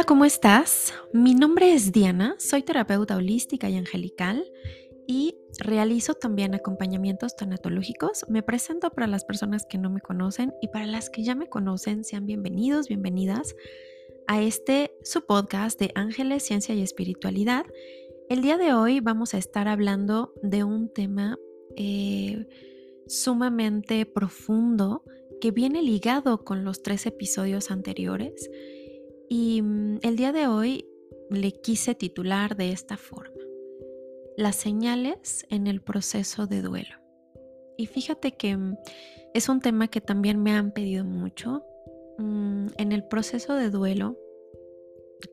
Hola, 0.00 0.06
¿cómo 0.06 0.24
estás? 0.24 0.94
Mi 1.12 1.34
nombre 1.34 1.74
es 1.74 1.92
Diana, 1.92 2.34
soy 2.38 2.62
terapeuta 2.62 3.18
holística 3.18 3.68
y 3.68 3.76
angelical 3.76 4.50
y 5.06 5.36
realizo 5.58 6.14
también 6.14 6.54
acompañamientos 6.54 7.36
tanatológicos. 7.36 8.24
Me 8.26 8.42
presento 8.42 8.88
para 8.88 9.06
las 9.06 9.26
personas 9.26 9.66
que 9.68 9.76
no 9.76 9.90
me 9.90 10.00
conocen 10.00 10.54
y 10.62 10.68
para 10.68 10.86
las 10.86 11.10
que 11.10 11.22
ya 11.22 11.34
me 11.34 11.50
conocen, 11.50 12.02
sean 12.02 12.24
bienvenidos, 12.24 12.88
bienvenidas 12.88 13.54
a 14.26 14.40
este 14.40 14.90
su 15.04 15.26
podcast 15.26 15.78
de 15.78 15.92
Ángeles, 15.94 16.44
Ciencia 16.44 16.74
y 16.74 16.80
Espiritualidad. 16.80 17.66
El 18.30 18.40
día 18.40 18.56
de 18.56 18.72
hoy 18.72 19.00
vamos 19.00 19.34
a 19.34 19.36
estar 19.36 19.68
hablando 19.68 20.32
de 20.42 20.64
un 20.64 20.90
tema 20.90 21.38
eh, 21.76 22.48
sumamente 23.06 24.06
profundo 24.06 25.04
que 25.42 25.50
viene 25.50 25.82
ligado 25.82 26.42
con 26.42 26.64
los 26.64 26.82
tres 26.82 27.04
episodios 27.04 27.70
anteriores 27.70 28.48
y 29.30 29.62
mm, 29.62 30.00
el 30.02 30.16
día 30.16 30.32
de 30.32 30.48
hoy 30.48 30.86
le 31.30 31.52
quise 31.52 31.94
titular 31.94 32.56
de 32.56 32.72
esta 32.72 32.96
forma, 32.96 33.40
las 34.36 34.56
señales 34.56 35.46
en 35.50 35.68
el 35.68 35.80
proceso 35.80 36.48
de 36.48 36.60
duelo. 36.60 36.96
Y 37.78 37.86
fíjate 37.86 38.32
que 38.32 38.56
mm, 38.56 38.76
es 39.32 39.48
un 39.48 39.60
tema 39.60 39.86
que 39.86 40.00
también 40.00 40.42
me 40.42 40.50
han 40.50 40.72
pedido 40.72 41.04
mucho. 41.04 41.62
Mm, 42.18 42.66
en 42.76 42.92
el 42.92 43.04
proceso 43.04 43.54
de 43.54 43.70
duelo, 43.70 44.18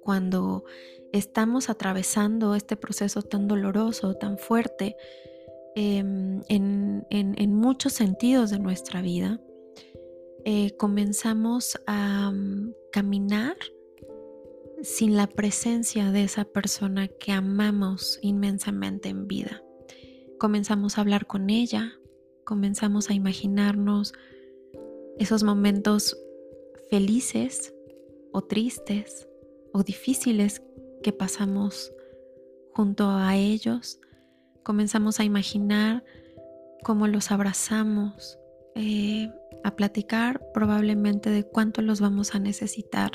cuando 0.04 0.64
estamos 1.12 1.70
atravesando 1.70 2.54
este 2.54 2.78
proceso 2.78 3.23
tan 3.23 3.48
doloroso, 3.48 4.14
tan 4.14 4.38
fuerte, 4.38 4.95
em, 5.76 6.42
en, 6.50 7.54
muchos 7.56 7.94
sentidos 7.94 8.52
de 8.52 8.59
nuestra 8.59 9.02
vida, 9.02 9.42
eh, 10.45 10.76
comenzamos 10.78 11.80
a 11.88 12.32
caminar 12.92 13.56
sin 14.81 15.16
la 15.16 15.28
presencia 15.28 16.11
de 16.11 16.23
esa 16.23 16.45
persona 16.45 17.08
que 17.08 17.31
amamos 17.31 18.20
inmensamente 18.22 19.09
en 19.09 19.28
vida. 19.28 19.64
Comenzamos 20.38 20.97
a 20.97 21.02
hablar 21.02 21.25
con 21.25 21.50
ella, 21.50 21.94
comenzamos 22.44 23.09
a 23.09 23.14
imaginarnos 23.14 24.14
esos 25.17 25.44
momentos 25.44 26.17
felices 26.89 27.73
o 28.31 28.42
tristes 28.44 29.28
o 29.73 29.84
difíciles 29.84 30.61
que 31.02 31.12
pasamos 31.12 31.91
junto 32.73 33.09
a 33.09 33.36
ellos. 33.36 34.00
Comenzamos 34.64 35.19
a 35.19 35.23
imaginar 35.23 36.03
cómo 36.84 37.08
los 37.08 37.31
abrazamos, 37.31 38.38
eh, 38.75 39.31
a 39.64 39.75
platicar 39.75 40.52
probablemente 40.53 41.31
de 41.31 41.44
cuánto 41.44 41.81
los 41.81 42.00
vamos 42.00 42.36
a 42.36 42.39
necesitar 42.39 43.12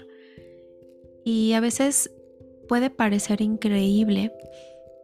y 1.24 1.52
a 1.52 1.60
veces 1.60 2.10
puede 2.68 2.90
parecer 2.90 3.40
increíble 3.40 4.32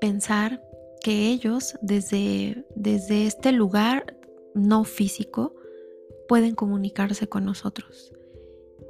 pensar 0.01 0.63
que 1.03 1.29
ellos 1.29 1.77
desde, 1.83 2.67
desde 2.75 3.27
este 3.27 3.53
lugar 3.53 4.17
no 4.55 4.85
físico 4.85 5.55
pueden 6.29 6.55
comunicarse 6.55 7.29
con 7.29 7.45
nosotros. 7.45 8.13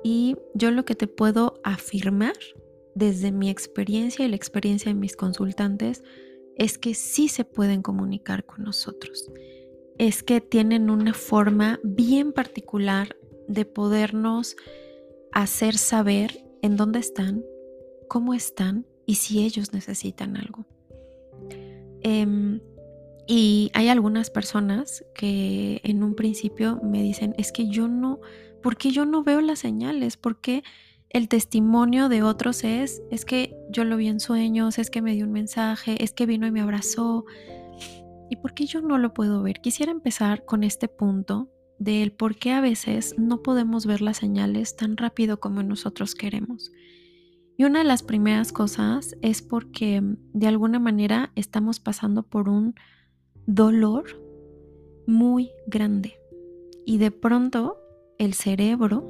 Y 0.02 0.36
yo 0.54 0.70
lo 0.70 0.84
que 0.84 0.94
te 0.94 1.06
puedo 1.06 1.60
afirmar 1.64 2.34
desde 2.94 3.30
mi 3.30 3.50
experiencia 3.50 4.24
y 4.24 4.28
la 4.28 4.36
experiencia 4.36 4.92
de 4.92 4.98
mis 4.98 5.16
consultantes 5.16 6.02
es 6.56 6.78
que 6.78 6.94
sí 6.94 7.28
se 7.28 7.44
pueden 7.44 7.82
comunicar 7.82 8.44
con 8.44 8.64
nosotros. 8.64 9.30
Es 9.98 10.22
que 10.22 10.40
tienen 10.40 10.90
una 10.90 11.14
forma 11.14 11.78
bien 11.84 12.32
particular 12.32 13.16
de 13.46 13.64
podernos 13.64 14.56
hacer 15.32 15.76
saber 15.76 16.47
en 16.62 16.76
dónde 16.76 16.98
están, 16.98 17.44
cómo 18.08 18.34
están 18.34 18.86
y 19.06 19.16
si 19.16 19.44
ellos 19.44 19.72
necesitan 19.72 20.36
algo. 20.36 20.66
Em, 22.02 22.60
y 23.26 23.70
hay 23.74 23.88
algunas 23.88 24.30
personas 24.30 25.04
que 25.14 25.80
en 25.84 26.02
un 26.02 26.14
principio 26.14 26.80
me 26.82 27.02
dicen, 27.02 27.34
es 27.38 27.52
que 27.52 27.68
yo 27.68 27.88
no, 27.88 28.20
¿por 28.62 28.76
qué 28.76 28.90
yo 28.90 29.04
no 29.04 29.22
veo 29.22 29.40
las 29.40 29.58
señales? 29.58 30.16
¿Por 30.16 30.40
qué 30.40 30.62
el 31.10 31.28
testimonio 31.28 32.08
de 32.08 32.22
otros 32.22 32.64
es, 32.64 33.02
es 33.10 33.24
que 33.24 33.54
yo 33.70 33.84
lo 33.84 33.96
vi 33.96 34.08
en 34.08 34.20
sueños, 34.20 34.78
es 34.78 34.90
que 34.90 35.02
me 35.02 35.14
dio 35.14 35.26
un 35.26 35.32
mensaje, 35.32 36.02
es 36.02 36.12
que 36.12 36.26
vino 36.26 36.46
y 36.46 36.50
me 36.50 36.60
abrazó? 36.60 37.24
¿Y 38.30 38.36
por 38.36 38.54
qué 38.54 38.66
yo 38.66 38.80
no 38.80 38.98
lo 38.98 39.14
puedo 39.14 39.42
ver? 39.42 39.60
Quisiera 39.60 39.92
empezar 39.92 40.44
con 40.44 40.64
este 40.64 40.88
punto 40.88 41.50
del 41.78 42.12
por 42.12 42.36
qué 42.36 42.52
a 42.52 42.60
veces 42.60 43.14
no 43.18 43.42
podemos 43.42 43.86
ver 43.86 44.00
las 44.00 44.18
señales 44.18 44.76
tan 44.76 44.96
rápido 44.96 45.40
como 45.40 45.62
nosotros 45.62 46.14
queremos. 46.14 46.72
Y 47.56 47.64
una 47.64 47.80
de 47.80 47.84
las 47.84 48.02
primeras 48.02 48.52
cosas 48.52 49.16
es 49.20 49.42
porque 49.42 50.00
de 50.32 50.46
alguna 50.46 50.78
manera 50.78 51.32
estamos 51.34 51.80
pasando 51.80 52.22
por 52.22 52.48
un 52.48 52.74
dolor 53.46 54.04
muy 55.06 55.50
grande. 55.66 56.20
Y 56.86 56.98
de 56.98 57.10
pronto 57.10 57.78
el 58.18 58.34
cerebro 58.34 59.06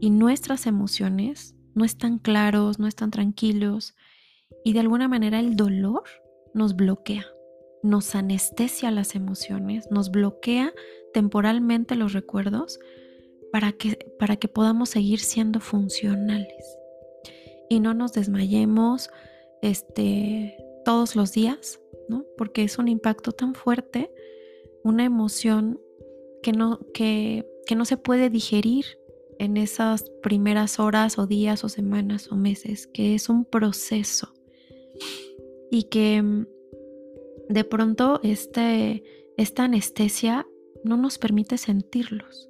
y 0.00 0.10
nuestras 0.10 0.66
emociones 0.66 1.54
no 1.74 1.84
están 1.84 2.18
claros, 2.18 2.78
no 2.78 2.86
están 2.86 3.10
tranquilos. 3.10 3.94
Y 4.64 4.72
de 4.72 4.80
alguna 4.80 5.08
manera 5.08 5.38
el 5.38 5.56
dolor 5.56 6.02
nos 6.54 6.74
bloquea, 6.74 7.26
nos 7.82 8.14
anestesia 8.14 8.90
las 8.90 9.14
emociones, 9.14 9.88
nos 9.90 10.10
bloquea 10.10 10.72
temporalmente 11.12 11.96
los 11.96 12.12
recuerdos 12.12 12.78
para 13.52 13.72
que, 13.72 13.98
para 14.18 14.36
que 14.36 14.48
podamos 14.48 14.90
seguir 14.90 15.20
siendo 15.20 15.60
funcionales 15.60 16.76
y 17.68 17.80
no 17.80 17.94
nos 17.94 18.12
desmayemos 18.12 19.10
este, 19.62 20.56
todos 20.84 21.16
los 21.16 21.32
días, 21.32 21.80
¿no? 22.08 22.24
Porque 22.36 22.64
es 22.64 22.78
un 22.78 22.88
impacto 22.88 23.32
tan 23.32 23.54
fuerte, 23.54 24.10
una 24.82 25.04
emoción 25.04 25.80
que 26.42 26.52
no, 26.52 26.80
que, 26.92 27.46
que 27.66 27.76
no 27.76 27.84
se 27.84 27.96
puede 27.96 28.30
digerir 28.30 28.84
en 29.38 29.56
esas 29.56 30.04
primeras 30.22 30.80
horas 30.80 31.18
o 31.18 31.26
días 31.26 31.64
o 31.64 31.68
semanas 31.68 32.30
o 32.30 32.36
meses, 32.36 32.86
que 32.88 33.14
es 33.14 33.28
un 33.28 33.44
proceso 33.44 34.34
y 35.70 35.84
que 35.84 36.20
mm, 36.20 36.46
de 37.48 37.64
pronto 37.64 38.20
este, 38.22 39.02
esta 39.36 39.64
anestesia 39.64 40.46
no 40.84 40.96
nos 40.96 41.18
permite 41.18 41.58
sentirlos, 41.58 42.48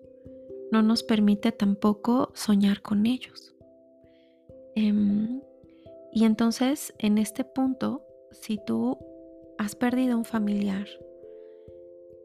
no 0.71 0.83
nos 0.83 1.03
permite 1.03 1.53
tampoco 1.53 2.31
soñar 2.35 2.83
con 2.83 3.07
ellos. 3.07 3.55
Em, 4.75 5.41
y 6.13 6.25
entonces, 6.25 6.95
en 6.99 7.19
este 7.19 7.45
punto, 7.45 8.05
si 8.31 8.59
tú 8.65 8.99
has 9.59 9.75
perdido 9.75 10.17
un 10.17 10.25
familiar, 10.25 10.87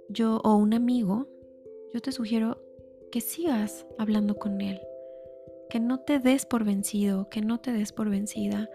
yo 0.10 0.40
o 0.44 0.56
un 0.56 0.74
amigo, 0.74 1.28
yo 1.94 2.02
te 2.02 2.12
sugiero 2.12 2.62
que 3.12 3.22
sigas 3.22 3.86
hablando 3.98 4.36
con 4.36 4.62
él, 4.62 4.80
que 5.70 5.80
no 5.80 6.00
te 6.00 6.20
des 6.20 6.46
por 6.46 6.64
vencido, 6.64 7.30
que 7.30 7.42
no 7.42 7.60
te 7.60 7.72
des 7.72 7.92
por 7.92 8.10
vencida. 8.10 8.70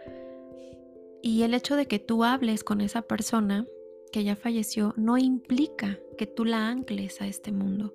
Y 1.23 1.43
el 1.43 1.55
hecho 1.55 1.77
de 1.77 1.87
que 1.87 1.99
tú 1.99 2.25
hables 2.25 2.65
con 2.65 2.81
esa 2.81 3.03
persona 3.03 3.67
que 4.12 4.25
ya 4.25 4.37
falleció 4.37 4.94
no 4.97 5.19
implica 5.19 5.98
que 6.19 6.26
tú 6.26 6.44
la 6.44 6.69
ancles 6.69 7.21
a 7.21 7.26
este 7.26 7.53
mundo. 7.53 7.94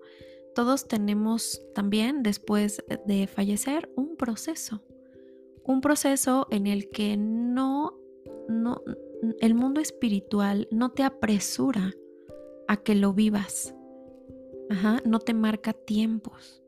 Todos 0.56 0.88
tenemos 0.88 1.62
también, 1.74 2.24
después 2.24 2.84
de 3.06 3.28
fallecer, 3.28 3.90
un 3.96 4.16
proceso. 4.16 4.82
Un 5.64 5.82
proceso 5.82 6.48
en 6.50 6.68
el 6.68 6.90
que 6.90 7.18
no, 7.18 7.98
no, 8.48 8.82
el 9.42 9.56
mundo 9.56 9.82
espiritual 9.82 10.68
no 10.72 10.92
te 10.92 11.04
apresura 11.04 11.94
a 12.68 12.78
que 12.78 12.96
lo 12.96 13.14
vivas. 13.14 13.76
no 15.06 15.20
te 15.20 15.34
marca 15.34 15.74
tiempos. 15.74 16.64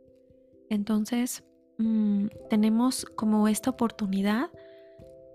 Entonces, 0.69 1.43
mm, 1.77 2.27
tenemos 2.49 3.05
como 3.05 3.47
esta 3.47 3.71
oportunidad 3.71 4.51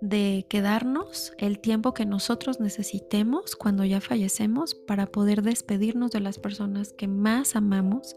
de 0.02 0.46
quedarnos 0.48 1.32
el 1.38 1.60
tiempo 1.60 1.94
que 1.94 2.04
nosotros 2.04 2.58
necesitemos 2.58 3.54
cuando 3.54 3.84
ya 3.84 4.00
fallecemos 4.00 4.74
para 4.74 5.06
poder 5.06 5.42
despedirnos 5.42 6.10
de 6.10 6.18
las 6.18 6.40
personas 6.40 6.92
que 6.92 7.06
más 7.06 7.54
amamos 7.54 8.16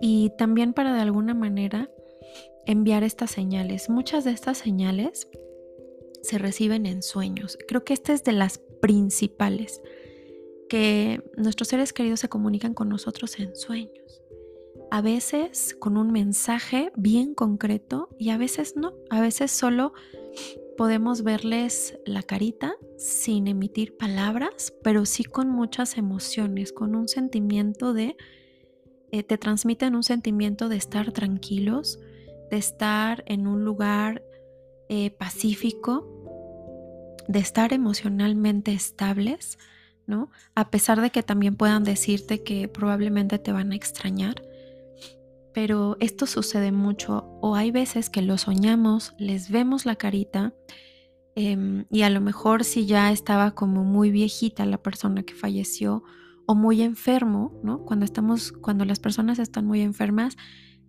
y 0.00 0.30
también 0.38 0.72
para 0.72 0.94
de 0.94 1.00
alguna 1.00 1.34
manera 1.34 1.90
enviar 2.64 3.02
estas 3.02 3.32
señales. 3.32 3.90
Muchas 3.90 4.22
de 4.22 4.30
estas 4.30 4.58
señales 4.58 5.28
se 6.22 6.38
reciben 6.38 6.86
en 6.86 7.02
sueños. 7.02 7.58
Creo 7.66 7.84
que 7.84 7.92
esta 7.92 8.12
es 8.12 8.22
de 8.22 8.32
las 8.32 8.58
principales, 8.80 9.82
que 10.68 11.28
nuestros 11.36 11.68
seres 11.68 11.92
queridos 11.92 12.20
se 12.20 12.28
comunican 12.28 12.72
con 12.72 12.88
nosotros 12.88 13.40
en 13.40 13.56
sueños. 13.56 14.22
A 14.92 15.00
veces 15.00 15.74
con 15.74 15.96
un 15.96 16.12
mensaje 16.12 16.92
bien 16.94 17.34
concreto 17.34 18.10
y 18.16 18.30
a 18.30 18.38
veces 18.38 18.76
no. 18.76 18.94
A 19.10 19.20
veces 19.20 19.50
solo 19.50 19.92
podemos 20.76 21.22
verles 21.22 21.98
la 22.04 22.22
carita 22.22 22.74
sin 22.98 23.48
emitir 23.48 23.96
palabras, 23.96 24.72
pero 24.82 25.06
sí 25.06 25.24
con 25.24 25.48
muchas 25.48 25.96
emociones, 25.96 26.72
con 26.72 26.94
un 26.94 27.08
sentimiento 27.08 27.92
de, 27.92 28.16
eh, 29.10 29.22
te 29.22 29.38
transmiten 29.38 29.94
un 29.94 30.02
sentimiento 30.02 30.68
de 30.68 30.76
estar 30.76 31.12
tranquilos, 31.12 31.98
de 32.50 32.56
estar 32.56 33.24
en 33.26 33.46
un 33.46 33.64
lugar 33.64 34.22
eh, 34.88 35.10
pacífico, 35.10 36.06
de 37.28 37.38
estar 37.38 37.72
emocionalmente 37.72 38.72
estables, 38.72 39.58
¿no? 40.06 40.30
A 40.54 40.70
pesar 40.70 41.00
de 41.00 41.10
que 41.10 41.22
también 41.22 41.56
puedan 41.56 41.84
decirte 41.84 42.42
que 42.42 42.68
probablemente 42.68 43.38
te 43.38 43.52
van 43.52 43.72
a 43.72 43.76
extrañar. 43.76 44.42
Pero 45.54 45.96
esto 46.00 46.26
sucede 46.26 46.72
mucho 46.72 47.38
o 47.40 47.54
hay 47.54 47.70
veces 47.70 48.10
que 48.10 48.22
lo 48.22 48.36
soñamos, 48.36 49.14
les 49.18 49.50
vemos 49.50 49.86
la 49.86 49.94
carita 49.94 50.52
em, 51.36 51.86
y 51.90 52.02
a 52.02 52.10
lo 52.10 52.20
mejor 52.20 52.64
si 52.64 52.86
ya 52.86 53.12
estaba 53.12 53.52
como 53.52 53.84
muy 53.84 54.10
viejita 54.10 54.66
la 54.66 54.82
persona 54.82 55.22
que 55.22 55.34
falleció 55.34 56.02
o 56.46 56.56
muy 56.56 56.82
enfermo, 56.82 57.58
¿no? 57.62 57.84
Cuando 57.84 58.04
estamos, 58.04 58.52
cuando 58.52 58.84
las 58.84 58.98
personas 58.98 59.38
están 59.38 59.64
muy 59.64 59.80
enfermas, 59.80 60.36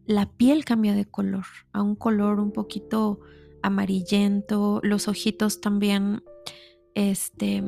la 0.05 0.25
piel 0.25 0.65
cambia 0.65 0.93
de 0.93 1.05
color 1.05 1.45
a 1.71 1.81
un 1.81 1.95
color 1.95 2.39
un 2.39 2.51
poquito 2.51 3.19
amarillento, 3.61 4.79
los 4.83 5.07
ojitos 5.07 5.61
también 5.61 6.23
este, 6.95 7.63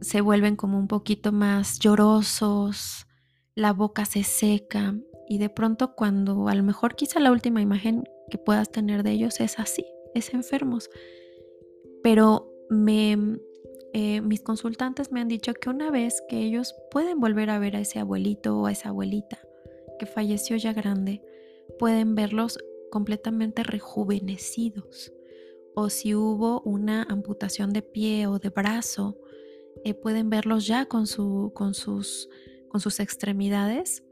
se 0.00 0.20
vuelven 0.20 0.56
como 0.56 0.78
un 0.78 0.88
poquito 0.88 1.32
más 1.32 1.78
llorosos, 1.78 3.06
la 3.54 3.72
boca 3.72 4.04
se 4.06 4.24
seca 4.24 4.94
y 5.32 5.38
de 5.38 5.48
pronto 5.48 5.94
cuando 5.94 6.48
a 6.48 6.54
lo 6.54 6.62
mejor 6.62 6.94
quizá 6.94 7.18
la 7.18 7.32
última 7.32 7.62
imagen 7.62 8.04
que 8.28 8.36
puedas 8.36 8.70
tener 8.70 9.02
de 9.02 9.12
ellos 9.12 9.40
es 9.40 9.58
así, 9.58 9.86
es 10.12 10.34
enfermos. 10.34 10.90
Pero 12.02 12.52
me, 12.68 13.16
eh, 13.94 14.20
mis 14.20 14.42
consultantes 14.42 15.10
me 15.10 15.22
han 15.22 15.28
dicho 15.28 15.54
que 15.54 15.70
una 15.70 15.90
vez 15.90 16.22
que 16.28 16.42
ellos 16.42 16.74
pueden 16.90 17.18
volver 17.18 17.48
a 17.48 17.58
ver 17.58 17.76
a 17.76 17.80
ese 17.80 17.98
abuelito 17.98 18.58
o 18.58 18.66
a 18.66 18.72
esa 18.72 18.90
abuelita 18.90 19.40
que 19.98 20.04
falleció 20.04 20.58
ya 20.58 20.74
grande, 20.74 21.22
pueden 21.78 22.14
verlos 22.14 22.58
completamente 22.90 23.62
rejuvenecidos. 23.62 25.14
O 25.74 25.88
si 25.88 26.14
hubo 26.14 26.60
una 26.60 27.04
amputación 27.04 27.72
de 27.72 27.80
pie 27.80 28.26
o 28.26 28.38
de 28.38 28.50
brazo, 28.50 29.16
eh, 29.82 29.94
pueden 29.94 30.28
verlos 30.28 30.66
ya 30.66 30.84
con, 30.84 31.06
su, 31.06 31.52
con, 31.54 31.72
sus, 31.72 32.28
con 32.68 32.82
sus 32.82 33.00
extremidades 33.00 34.02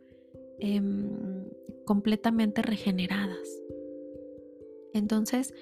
em, 0.61 1.45
completamente 1.85 2.63
regeneradas. 2.63 3.49
Entonces, 4.93 5.55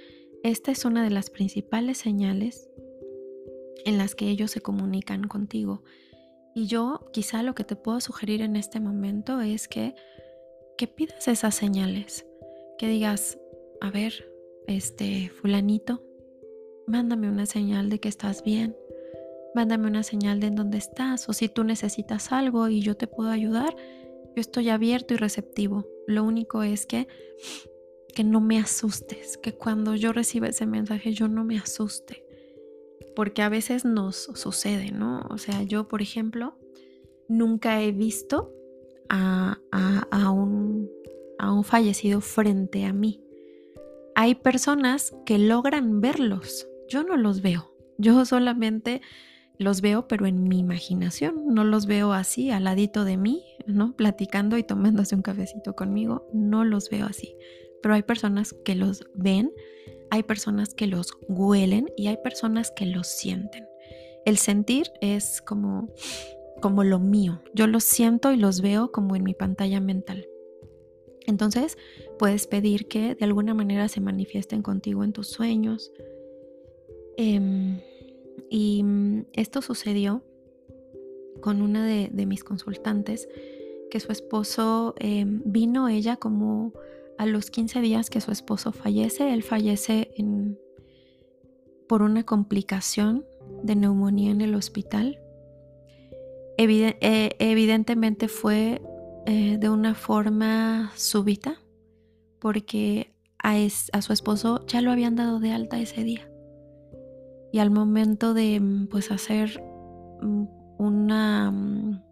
esta 0.43 0.71
es 0.71 0.85
una 0.85 1.03
de 1.03 1.11
las 1.11 1.31
principales 1.31 1.99
señales 1.99 2.69
en 3.85 3.99
las 3.99 4.15
que 4.15 4.29
ellos 4.29 4.51
se 4.51 4.61
comunican 4.61 5.25
contigo. 5.25 5.83
Y 6.55 6.67
yo 6.67 7.09
quizá 7.13 7.43
lo 7.43 7.55
que 7.55 7.65
te 7.65 7.77
puedo 7.77 8.01
sugerir 8.01 8.43
en 8.43 8.57
este 8.57 8.81
momento 8.81 9.41
es 9.41 9.69
que, 9.69 9.95
que 10.77 10.87
pidas 10.87 11.29
esas 11.29 11.55
señales, 11.55 12.27
que 12.79 12.89
digas, 12.89 13.39
a 13.81 13.91
ver, 13.91 14.31
este 14.67 15.31
fulanito, 15.31 16.03
mándame 16.87 17.29
una 17.29 17.47
señal 17.47 17.91
de 17.91 18.01
que 18.01 18.09
estás 18.09 18.43
bien, 18.43 18.77
mándame 19.55 19.87
una 19.89 20.03
señal 20.03 20.41
de 20.41 20.49
en 20.49 20.57
dónde 20.57 20.79
estás 20.79 21.29
o 21.29 21.33
si 21.33 21.49
tú 21.49 21.65
necesitas 21.65 22.33
algo 22.33 22.69
y 22.69 22.81
yo 22.81 22.97
te 22.97 23.07
puedo 23.07 23.31
ayudar, 23.31 23.75
yo 24.35 24.41
estoy 24.41 24.69
abierto 24.69 25.15
y 25.15 25.17
receptivo. 25.17 25.87
Lo 26.07 26.25
único 26.25 26.63
es 26.63 26.87
que 26.87 27.09
que 28.19 28.25
no 28.25 28.41
me 28.41 28.59
asustes, 28.59 29.39
que 29.39 29.55
cuando 29.55 29.95
yo 29.95 30.13
reciba 30.13 30.49
ese 30.49 30.67
mensaje 30.67 31.13
yo 31.13 31.29
no 31.29 31.45
me 31.45 31.57
asuste, 31.57 32.25
porque 33.15 33.43
a 33.43 33.49
veces 33.49 33.85
nos 33.85 34.17
sucede, 34.17 34.91
¿no? 34.91 35.21
O 35.31 35.39
sea, 35.39 35.63
yo, 35.63 35.87
por 35.87 36.03
ejemplo, 36.03 36.59
nunca 37.29 37.81
he 37.81 37.93
visto 37.93 38.53
a, 39.09 39.59
a, 39.71 40.31
un, 40.33 40.91
a 41.39 41.53
un 41.53 41.63
fallecido 41.63 42.21
frente 42.21 42.87
a 42.87 42.93
mí. 42.93 43.23
Hay 44.17 44.35
personas 44.35 45.15
que 45.25 45.39
logran 45.39 46.01
verlos, 46.01 46.67
yo 46.89 47.05
no 47.05 47.17
los 47.17 47.41
veo, 47.41 47.73
yo 47.99 48.25
solamente 48.25 49.01
los 49.59 49.81
veo, 49.81 50.07
pero 50.07 50.27
en 50.27 50.45
mi 50.45 50.61
imaginación. 50.61 51.53
No 51.53 51.65
los 51.65 51.87
veo 51.87 52.13
así, 52.13 52.51
al 52.51 52.65
ladito 52.65 53.05
de 53.05 53.17
mí, 53.17 53.45
¿no? 53.67 53.95
Platicando 53.97 54.57
y 54.57 54.63
tomándose 54.63 55.17
un 55.17 55.23
cafecito 55.23 55.75
conmigo. 55.75 56.29
No 56.33 56.65
los 56.65 56.89
veo 56.91 57.07
así. 57.07 57.37
Pero 57.83 57.95
hay 57.95 58.03
personas 58.03 58.55
que 58.65 58.77
los 58.77 59.05
ven, 59.15 59.53
hay 60.11 60.23
personas 60.23 60.75
que 60.75 60.87
los 60.87 61.13
huelen 61.29 61.91
y 61.97 62.07
hay 62.07 62.17
personas 62.23 62.71
que 62.71 62.87
los 62.87 63.09
sienten. 63.09 63.67
El 64.25 64.39
sentir 64.39 64.93
es 65.01 65.43
como, 65.43 65.93
como 66.63 66.85
lo 66.85 67.01
mío. 67.01 67.43
Yo 67.53 67.67
los 67.67 67.83
siento 67.83 68.33
y 68.33 68.37
los 68.37 68.61
veo 68.61 68.93
como 68.93 69.17
en 69.17 69.25
mi 69.25 69.35
pantalla 69.35 69.81
mental. 69.81 70.29
Entonces, 71.27 71.77
puedes 72.19 72.47
pedir 72.47 72.89
que 72.89 73.15
de 73.15 73.25
alguna 73.25 73.55
manera 73.55 73.89
se 73.89 74.01
manifiesten 74.01 74.63
contigo 74.63 75.05
en 75.05 75.13
tus 75.13 75.29
sueños. 75.29 75.93
Eh, 77.17 77.81
y 78.51 78.83
mm, 78.83 79.27
esto 79.33 79.63
sucedió 79.63 80.25
con 81.41 81.63
una 81.63 81.87
de, 81.87 82.27
mis 82.27 82.43
consultantes, 82.43 83.29
que 83.91 84.01
su 84.01 84.13
esposo 84.13 84.95
em, 84.99 85.41
vino 85.45 85.89
ella 85.89 86.17
como 86.17 86.73
a 87.17 87.27
los 87.27 87.51
15 87.51 87.81
días 87.81 88.11
que 88.11 88.21
su 88.21 88.33
esposo 88.33 88.73
fallece. 88.73 89.33
Él 89.33 89.43
fallece 89.43 90.13
por 91.89 92.03
una 92.03 92.25
complicación 92.25 93.25
de 93.63 93.77
neumonía 93.77 94.31
en 94.31 94.41
el 94.41 94.55
hospital. 94.55 95.21
Eh, 96.59 97.37
evidentemente 97.39 98.27
fue 98.29 98.83
eh, 99.27 99.59
de 99.59 99.71
una 99.71 99.95
forma 99.95 100.93
súbita, 100.97 101.61
porque 102.41 103.15
a 103.39 104.03
su 104.03 104.13
esposo 104.13 104.67
ya 104.67 104.83
lo 104.83 104.91
habían 104.91 105.15
dado 105.15 105.39
de 105.39 105.53
alta 105.53 105.81
ese 105.81 106.03
día 106.03 106.29
y 107.53 107.59
al 107.59 107.71
momento 107.71 108.35
de 108.35 108.61
mm, 108.61 108.89
pues 108.89 109.11
hacer 109.11 109.63
mm, 110.23 110.45
una, 110.79 111.51
mm, 111.51 112.03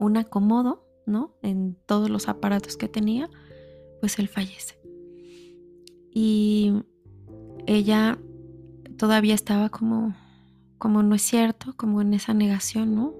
un 0.00 0.16
acomodo, 0.16 0.86
¿no? 1.06 1.34
En 1.42 1.76
todos 1.86 2.10
los 2.10 2.28
aparatos 2.28 2.76
que 2.76 2.88
tenía, 2.88 3.30
pues 4.00 4.18
él 4.18 4.28
fallece. 4.28 4.78
Y 6.12 6.72
ella 7.66 8.18
todavía 8.96 9.34
estaba 9.34 9.68
como, 9.68 10.14
como 10.78 11.02
no 11.02 11.14
es 11.14 11.22
cierto, 11.22 11.74
como 11.76 12.00
en 12.02 12.14
esa 12.14 12.34
negación, 12.34 12.94
¿no? 12.94 13.14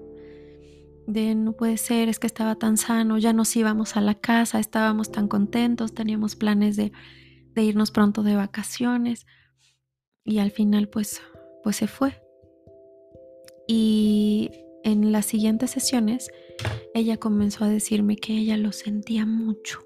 De 1.07 1.33
no 1.33 1.53
puede 1.53 1.77
ser, 1.77 2.07
es 2.07 2.19
que 2.19 2.27
estaba 2.27 2.55
tan 2.55 2.77
sano, 2.77 3.17
ya 3.17 3.33
nos 3.33 3.55
íbamos 3.55 3.97
a 3.97 4.01
la 4.01 4.13
casa, 4.13 4.59
estábamos 4.59 5.11
tan 5.11 5.27
contentos, 5.27 5.93
teníamos 5.93 6.35
planes 6.35 6.75
de, 6.75 6.91
de 7.55 7.63
irnos 7.63 7.89
pronto 7.89 8.21
de 8.21 8.35
vacaciones. 8.35 9.25
Y 10.23 10.37
al 10.37 10.51
final, 10.51 10.87
pues 10.89 11.21
pues 11.63 11.77
se 11.77 11.87
fue. 11.87 12.13
Y 13.67 14.51
en 14.83 15.11
las 15.11 15.25
siguientes 15.25 15.71
sesiones, 15.71 16.31
ella 16.93 17.17
comenzó 17.17 17.65
a 17.65 17.69
decirme 17.69 18.15
que 18.15 18.33
ella 18.33 18.57
lo 18.57 18.71
sentía 18.71 19.25
mucho, 19.25 19.79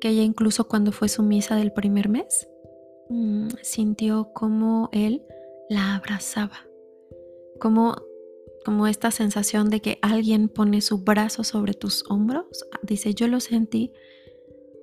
que 0.00 0.08
ella 0.08 0.22
incluso 0.22 0.68
cuando 0.68 0.92
fue 0.92 1.08
su 1.08 1.22
misa 1.22 1.56
del 1.56 1.72
primer 1.72 2.08
mes, 2.08 2.48
mm, 3.08 3.48
sintió 3.62 4.30
como 4.34 4.88
él 4.92 5.22
la 5.68 5.94
abrazaba, 5.94 6.66
como, 7.60 7.96
como 8.64 8.86
esta 8.86 9.10
sensación 9.10 9.70
de 9.70 9.80
que 9.80 9.98
alguien 10.02 10.48
pone 10.48 10.80
su 10.80 10.98
brazo 11.04 11.44
sobre 11.44 11.74
tus 11.74 12.04
hombros. 12.08 12.64
Dice, 12.82 13.14
yo 13.14 13.28
lo 13.28 13.40
sentí 13.40 13.92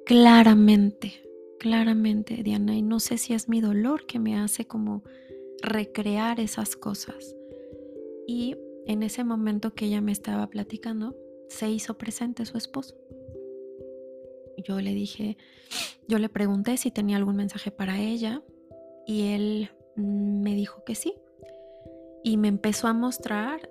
claramente, 0.05 1.23
claramente, 1.59 2.41
Diana, 2.43 2.75
y 2.75 2.81
no 2.81 2.99
sé 2.99 3.17
si 3.17 3.33
es 3.33 3.49
mi 3.49 3.59
dolor 3.59 4.05
que 4.05 4.19
me 4.19 4.39
hace 4.39 4.65
como 4.65 5.03
recrear 5.61 6.39
esas 6.39 6.75
cosas. 6.75 7.35
Y 8.27 8.55
en 8.85 9.03
ese 9.03 9.23
momento 9.23 9.73
que 9.73 9.85
ella 9.85 10.01
me 10.01 10.11
estaba 10.11 10.47
platicando, 10.49 11.15
se 11.49 11.69
hizo 11.69 11.97
presente 11.97 12.45
su 12.45 12.57
esposo. 12.57 12.95
Yo 14.57 14.81
le 14.81 14.93
dije, 14.93 15.37
yo 16.07 16.19
le 16.19 16.29
pregunté 16.29 16.77
si 16.77 16.91
tenía 16.91 17.17
algún 17.17 17.35
mensaje 17.35 17.71
para 17.71 17.99
ella 17.99 18.41
y 19.05 19.33
él 19.33 19.69
mm, 19.95 20.41
me 20.41 20.55
dijo 20.55 20.83
que 20.83 20.95
sí. 20.95 21.13
Y 22.23 22.37
me 22.37 22.47
empezó 22.47 22.87
a 22.87 22.93
mostrar 22.93 23.69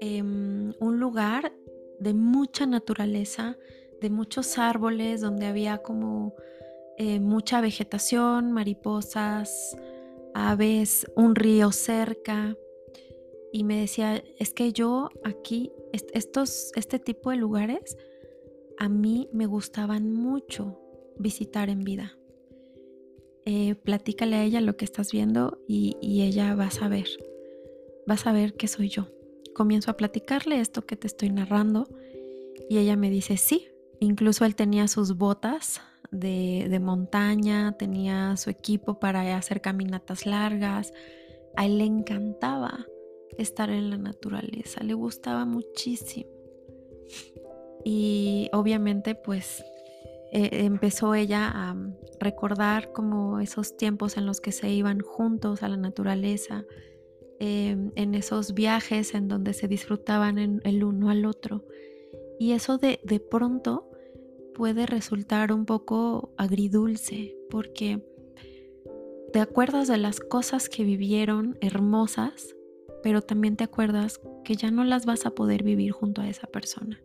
em, 0.00 0.72
un 0.80 1.00
lugar 1.00 1.52
de 1.98 2.14
mucha 2.14 2.64
naturaleza, 2.66 3.56
de 4.00 4.10
muchos 4.10 4.58
árboles, 4.58 5.20
donde 5.20 5.46
había 5.46 5.78
como 5.78 6.34
eh, 6.96 7.20
mucha 7.20 7.60
vegetación, 7.60 8.52
mariposas, 8.52 9.76
aves, 10.38 11.06
un 11.16 11.34
río 11.34 11.72
cerca. 11.72 12.56
Y 13.52 13.64
me 13.64 13.80
decía, 13.80 14.22
es 14.38 14.52
que 14.52 14.72
yo 14.72 15.08
aquí, 15.24 15.72
estos, 15.92 16.70
este 16.76 16.98
tipo 16.98 17.30
de 17.30 17.36
lugares, 17.36 17.96
a 18.78 18.88
mí 18.88 19.28
me 19.32 19.46
gustaban 19.46 20.12
mucho 20.12 20.78
visitar 21.18 21.70
en 21.70 21.80
vida. 21.80 22.16
Eh, 23.46 23.74
platícale 23.74 24.36
a 24.36 24.44
ella 24.44 24.60
lo 24.60 24.76
que 24.76 24.84
estás 24.84 25.10
viendo 25.10 25.58
y, 25.66 25.96
y 26.00 26.22
ella 26.22 26.54
va 26.54 26.66
a 26.66 26.70
saber, 26.70 27.08
va 28.08 28.14
a 28.14 28.18
saber 28.18 28.54
que 28.54 28.68
soy 28.68 28.90
yo. 28.90 29.08
Comienzo 29.54 29.90
a 29.90 29.96
platicarle 29.96 30.60
esto 30.60 30.86
que 30.86 30.96
te 30.96 31.06
estoy 31.06 31.30
narrando 31.30 31.88
y 32.68 32.78
ella 32.78 32.96
me 32.96 33.10
dice, 33.10 33.38
sí, 33.38 33.68
incluso 33.98 34.44
él 34.44 34.54
tenía 34.54 34.86
sus 34.86 35.16
botas 35.16 35.80
de, 36.10 36.78
montaña, 36.80 37.72
tenía 37.78 38.36
su 38.36 38.50
equipo 38.50 38.98
para 38.98 39.36
hacer 39.36 39.60
caminatas 39.60 40.26
largas. 40.26 40.92
A 41.56 41.66
él 41.66 41.78
le 41.78 41.84
encantaba 41.84 42.86
estar 43.36 43.70
en 43.70 43.90
la 43.90 43.98
naturaleza, 43.98 44.82
le 44.82 44.94
gustaba 44.94 45.44
muchísimo. 45.44 46.30
Y 47.84 48.48
obviamente 48.52 49.14
pues 49.14 49.64
eh, 50.32 50.48
empezó 50.64 51.14
ella 51.14 51.50
a 51.54 51.76
recordar 52.20 52.92
como 52.92 53.40
esos 53.40 53.76
tiempos 53.76 54.16
en 54.16 54.26
los 54.26 54.40
que 54.40 54.52
se 54.52 54.70
iban 54.70 55.00
juntos 55.00 55.62
a 55.62 55.68
la 55.68 55.76
naturaleza, 55.76 56.64
em, 57.38 57.92
en 57.94 58.14
esos 58.14 58.52
viajes 58.52 59.14
en 59.14 59.28
donde 59.28 59.54
se 59.54 59.68
disfrutaban 59.68 60.60
el 60.64 60.84
uno 60.84 61.10
al 61.10 61.24
otro. 61.24 61.64
Y 62.38 62.52
eso 62.52 62.78
de, 62.78 63.00
de 63.04 63.20
pronto 63.20 63.87
puede 64.58 64.86
resultar 64.86 65.52
un 65.52 65.66
poco 65.66 66.34
agridulce 66.36 67.36
porque 67.48 68.04
te 69.32 69.38
acuerdas 69.38 69.86
de 69.86 69.98
las 69.98 70.18
cosas 70.18 70.68
que 70.68 70.82
vivieron 70.82 71.56
hermosas, 71.60 72.56
pero 73.04 73.22
también 73.22 73.54
te 73.54 73.62
acuerdas 73.62 74.20
que 74.44 74.56
ya 74.56 74.72
no 74.72 74.82
las 74.82 75.06
vas 75.06 75.26
a 75.26 75.30
poder 75.30 75.62
vivir 75.62 75.92
junto 75.92 76.22
a 76.22 76.28
esa 76.28 76.48
persona. 76.48 77.00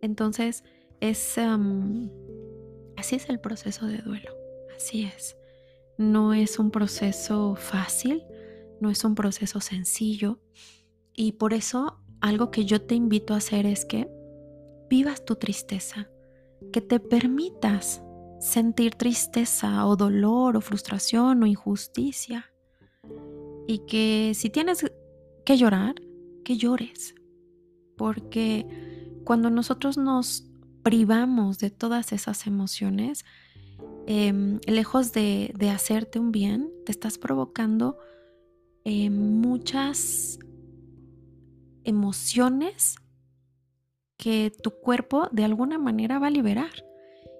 Entonces, 0.00 0.64
es 1.00 1.36
así 1.36 3.16
es 3.16 3.28
el 3.28 3.38
proceso 3.38 3.86
de 3.86 3.98
duelo. 3.98 4.30
Así 4.74 5.02
es. 5.02 5.36
No 5.98 6.32
es 6.32 6.58
un 6.58 6.70
proceso 6.70 7.54
fácil, 7.56 8.24
no 8.80 8.88
es 8.88 9.04
un 9.04 9.14
proceso 9.14 9.60
sencillo 9.60 10.40
y 11.12 11.32
por 11.32 11.52
eso 11.52 12.00
algo 12.22 12.50
que 12.50 12.64
yo 12.64 12.80
te 12.80 12.94
invito 12.94 13.34
a 13.34 13.38
hacer 13.38 13.66
es 13.66 13.84
que 13.84 14.08
vivas 14.88 15.22
tu 15.26 15.36
tristeza, 15.36 16.08
que 16.72 16.80
te 16.80 17.00
permitas 17.00 18.02
sentir 18.40 18.94
tristeza 18.94 19.86
o 19.86 19.96
dolor 19.96 20.56
o 20.56 20.60
frustración 20.60 21.42
o 21.42 21.46
injusticia. 21.46 22.52
Y 23.66 23.78
que 23.86 24.32
si 24.34 24.50
tienes 24.50 24.84
que 25.44 25.56
llorar, 25.56 25.94
que 26.44 26.56
llores. 26.56 27.14
Porque 27.96 28.66
cuando 29.24 29.50
nosotros 29.50 29.96
nos 29.96 30.48
privamos 30.82 31.58
de 31.58 31.70
todas 31.70 32.12
esas 32.12 32.46
emociones, 32.46 33.24
em, 34.06 34.60
lejos 34.66 35.12
de, 35.12 35.52
hacerte 35.74 36.20
un 36.20 36.30
bien, 36.30 36.70
te 36.84 36.92
estás 36.92 37.18
provocando 37.18 37.96
em, 38.84 39.40
muchas 39.40 40.38
emociones 41.82 42.96
que 44.16 44.52
tu 44.62 44.70
cuerpo 44.70 45.28
de 45.32 45.44
alguna 45.44 45.78
manera 45.78 46.18
va 46.18 46.28
a 46.28 46.30
liberar. 46.30 46.70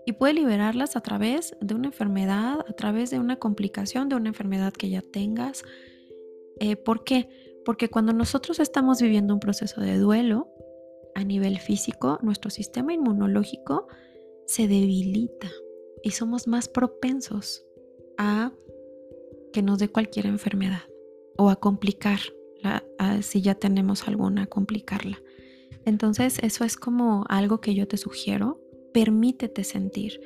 Y 0.05 0.13
puede 0.13 0.35
liberarlas 0.35 0.95
a 0.95 1.01
través 1.01 1.57
de 1.61 1.75
una 1.75 1.89
enfermedad, 1.89 2.61
a 2.61 2.73
través 2.75 3.11
de 3.11 3.19
una 3.19 3.37
complicación 3.37 4.09
de 4.09 4.17
una 4.17 4.29
enfermedad 4.29 4.73
que 4.73 4.89
ya 4.89 5.03
tengas. 5.03 5.65
Eh, 6.61 6.77
¿Por 6.77 7.03
qué? 7.03 7.29
Porque 7.65 7.89
cuando 7.89 8.13
nosotros 8.13 8.61
estamos 8.61 9.03
viviendo 9.03 9.35
un 9.35 9.41
proceso 9.41 9.81
de 9.81 9.99
duelo 9.99 10.49
a 11.17 11.25
nivel 11.25 11.59
físico, 11.59 12.21
nuestro 12.23 12.51
sistema 12.51 12.93
inmunológico 12.93 13.89
se 14.47 14.69
debilita 14.69 15.51
y 16.05 16.13
somos 16.13 16.47
más 16.47 16.69
propensos 16.69 17.67
a 18.17 18.53
que 19.53 19.63
nos 19.63 19.79
dé 19.79 19.89
cualquier 19.89 20.27
enfermedad 20.27 20.83
o 21.37 21.51
a 21.51 21.57
complicar, 21.57 22.21
si 23.23 23.43
ya 23.43 23.55
tenemos 23.55 24.07
alguna, 24.07 24.47
complicarla. 24.47 25.21
Entonces 25.87 26.39
eso 26.43 26.65
es 26.65 26.77
como 26.77 27.25
algo 27.29 27.63
que 27.63 27.75
yo 27.75 27.89
te 27.89 27.97
sugiero. 27.97 28.61
Permítete 28.93 29.65
sentir. 29.65 30.21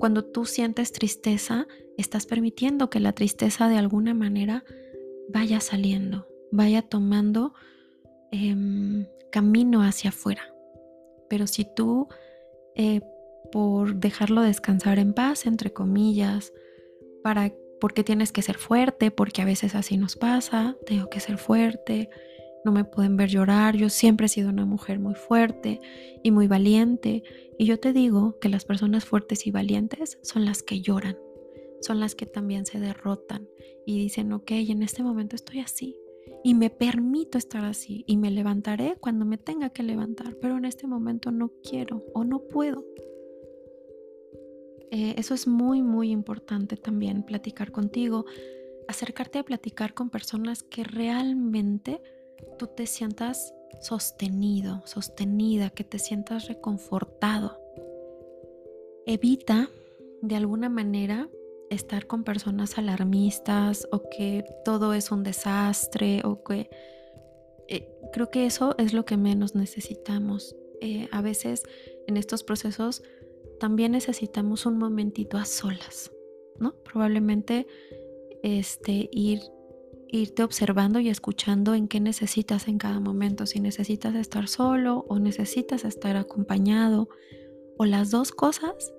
Cuando 0.00 0.24
tú 0.24 0.46
sientes 0.46 0.90
tristeza, 0.90 1.68
estás 1.96 2.26
permitiendo 2.26 2.90
que 2.90 2.98
la 2.98 3.12
tristeza 3.12 3.68
de 3.68 3.76
alguna 3.76 4.14
manera 4.14 4.64
vaya 5.28 5.60
saliendo, 5.60 6.26
vaya 6.50 6.82
tomando 6.82 7.54
em, 8.32 9.06
camino 9.30 9.82
hacia 9.82 10.10
afuera. 10.10 10.42
Pero 11.28 11.46
si 11.46 11.66
tú, 11.76 12.08
eh, 12.74 13.02
por 13.52 13.96
dejarlo 13.96 14.40
descansar 14.42 14.98
en 14.98 15.12
paz, 15.12 15.46
entre 15.46 15.72
comillas, 15.72 16.52
para, 17.22 17.52
porque 17.80 18.02
tienes 18.02 18.32
que 18.32 18.42
ser 18.42 18.56
fuerte, 18.56 19.10
porque 19.10 19.42
a 19.42 19.46
veces 19.46 19.74
así 19.74 19.98
nos 19.98 20.16
pasa, 20.16 20.76
tengo 20.86 21.08
que 21.10 21.20
ser 21.20 21.36
fuerte, 21.36 22.08
no 22.64 22.72
me 22.72 22.84
pueden 22.84 23.16
ver 23.16 23.28
llorar, 23.28 23.76
yo 23.76 23.88
siempre 23.88 24.26
he 24.26 24.28
sido 24.28 24.50
una 24.50 24.64
mujer 24.64 24.98
muy 24.98 25.14
fuerte 25.14 25.80
y 26.22 26.30
muy 26.30 26.46
valiente. 26.46 27.22
Y 27.58 27.66
yo 27.66 27.78
te 27.78 27.92
digo 27.92 28.38
que 28.38 28.48
las 28.48 28.64
personas 28.64 29.04
fuertes 29.04 29.46
y 29.46 29.50
valientes 29.50 30.18
son 30.22 30.44
las 30.44 30.62
que 30.62 30.80
lloran, 30.80 31.18
son 31.80 32.00
las 32.00 32.14
que 32.14 32.26
también 32.26 32.66
se 32.66 32.80
derrotan 32.80 33.48
y 33.86 33.98
dicen, 33.98 34.32
ok, 34.32 34.52
en 34.52 34.82
este 34.82 35.02
momento 35.02 35.36
estoy 35.36 35.60
así 35.60 35.96
y 36.44 36.54
me 36.54 36.70
permito 36.70 37.38
estar 37.38 37.64
así 37.64 38.04
y 38.06 38.16
me 38.16 38.30
levantaré 38.30 38.96
cuando 39.00 39.24
me 39.24 39.38
tenga 39.38 39.70
que 39.70 39.82
levantar, 39.82 40.36
pero 40.40 40.56
en 40.56 40.64
este 40.64 40.86
momento 40.86 41.30
no 41.30 41.52
quiero 41.62 42.04
o 42.14 42.24
no 42.24 42.40
puedo. 42.48 42.84
Eh, 44.90 45.14
eso 45.16 45.34
es 45.34 45.46
muy, 45.46 45.82
muy 45.82 46.10
importante 46.10 46.76
también, 46.76 47.22
platicar 47.22 47.72
contigo, 47.72 48.26
acercarte 48.88 49.38
a 49.38 49.44
platicar 49.44 49.94
con 49.94 50.10
personas 50.10 50.62
que 50.62 50.84
realmente 50.84 52.02
tú 52.58 52.66
te 52.66 52.86
sientas 52.86 53.54
sostenido, 53.80 54.82
sostenida, 54.86 55.70
que 55.70 55.84
te 55.84 55.98
sientas 55.98 56.46
reconfortado. 56.48 57.58
Evita 59.06 59.68
de 60.20 60.36
alguna 60.36 60.68
manera 60.68 61.28
estar 61.70 62.06
con 62.06 62.22
personas 62.22 62.78
alarmistas 62.78 63.88
o 63.90 64.08
que 64.08 64.44
todo 64.64 64.94
es 64.94 65.10
un 65.10 65.22
desastre 65.22 66.20
o 66.24 66.44
que 66.44 66.70
eh, 67.68 67.88
creo 68.12 68.30
que 68.30 68.46
eso 68.46 68.74
es 68.78 68.92
lo 68.92 69.04
que 69.04 69.16
menos 69.16 69.54
necesitamos. 69.54 70.54
Eh, 70.80 71.08
a 71.12 71.22
veces 71.22 71.62
en 72.06 72.16
estos 72.16 72.44
procesos 72.44 73.02
también 73.58 73.92
necesitamos 73.92 74.66
un 74.66 74.78
momentito 74.78 75.38
a 75.38 75.44
solas, 75.44 76.12
¿no? 76.58 76.74
Probablemente 76.84 77.66
este, 78.42 79.08
ir 79.12 79.40
irte 80.12 80.42
observando 80.42 81.00
y 81.00 81.08
escuchando 81.08 81.74
en 81.74 81.88
qué 81.88 81.98
necesitas 81.98 82.68
en 82.68 82.76
cada 82.76 83.00
momento, 83.00 83.46
si 83.46 83.60
necesitas 83.60 84.14
estar 84.14 84.46
solo 84.46 85.06
o 85.08 85.18
necesitas 85.18 85.86
estar 85.86 86.16
acompañado 86.16 87.08
o 87.78 87.86
las 87.86 88.10
dos 88.10 88.30
cosas, 88.30 88.92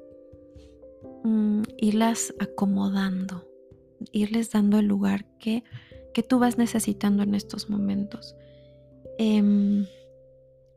mm, 1.23 1.61
irlas 1.77 2.33
acomodando, 2.39 3.47
irles 4.11 4.51
dando 4.51 4.79
el 4.79 4.87
lugar 4.87 5.25
que, 5.37 5.63
que, 6.15 6.23
tú 6.23 6.39
vas 6.39 6.57
necesitando 6.57 7.21
en 7.21 7.35
estos 7.35 7.69
momentos. 7.69 8.35
Em, 9.19 9.85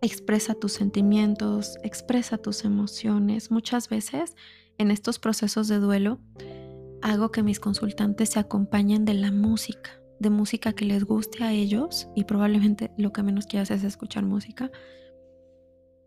expresa 0.03 0.55
tus 0.55 0.73
sentimientos, 0.73 1.79
expresa 1.83 2.37
tus 2.37 2.67
emociones. 2.67 3.51
Muchas 3.51 3.89
veces 3.89 4.37
en 4.77 4.91
estos 4.91 5.19
procesos 5.19 5.67
de 5.69 5.79
duelo 5.79 6.21
hago 7.01 7.33
que 7.33 7.43
mis 7.43 7.59
consultantes 7.59 8.29
se 8.31 8.39
acompañen 8.39 9.07
de 9.07 9.15
la 9.15 9.33
música 9.33 10.03
de 10.19 10.31
música 10.31 10.73
que 10.73 10.85
les 10.85 11.05
guste 11.05 11.45
a 11.45 11.53
ellos 11.53 12.09
y 12.15 12.25
probablemente 12.25 12.91
lo 12.97 13.13
que 13.13 13.23
menos 13.23 13.47
quieras 13.47 13.71
es 13.71 13.85
escuchar 13.85 14.25
música, 14.25 14.71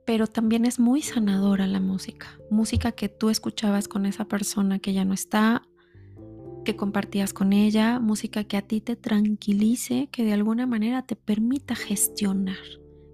pero 0.05 0.25
también 0.27 0.65
es 0.65 0.79
muy 0.79 1.01
sanadora 1.01 1.67
la 1.67 1.79
música, 1.79 2.39
música 2.49 2.91
que 2.91 3.09
tú 3.09 3.29
escuchabas 3.29 3.87
con 3.87 4.05
esa 4.05 4.25
persona 4.25 4.79
que 4.79 4.93
ya 4.93 5.05
no 5.05 5.13
está, 5.13 5.61
que 6.65 6.75
compartías 6.75 7.33
con 7.33 7.53
ella, 7.53 7.99
música 7.99 8.43
que 8.43 8.57
a 8.57 8.61
ti 8.61 8.81
te 8.81 8.95
tranquilice, 8.95 10.09
que 10.11 10.23
de 10.23 10.33
alguna 10.33 10.65
manera 10.65 11.03
te 11.03 11.15
permita 11.15 11.75
gestionar. 11.75 12.57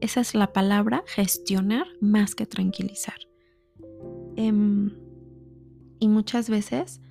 Esa 0.02 0.22
es 0.22 0.36
la 0.36 0.54
palabra, 0.54 1.04
gestionar 1.08 1.86
más 2.02 2.36
que 2.36 2.46
tranquilizar. 2.46 3.18
Em, 4.36 4.92
y 6.00 6.08
muchas 6.08 6.50
veces 6.50 7.02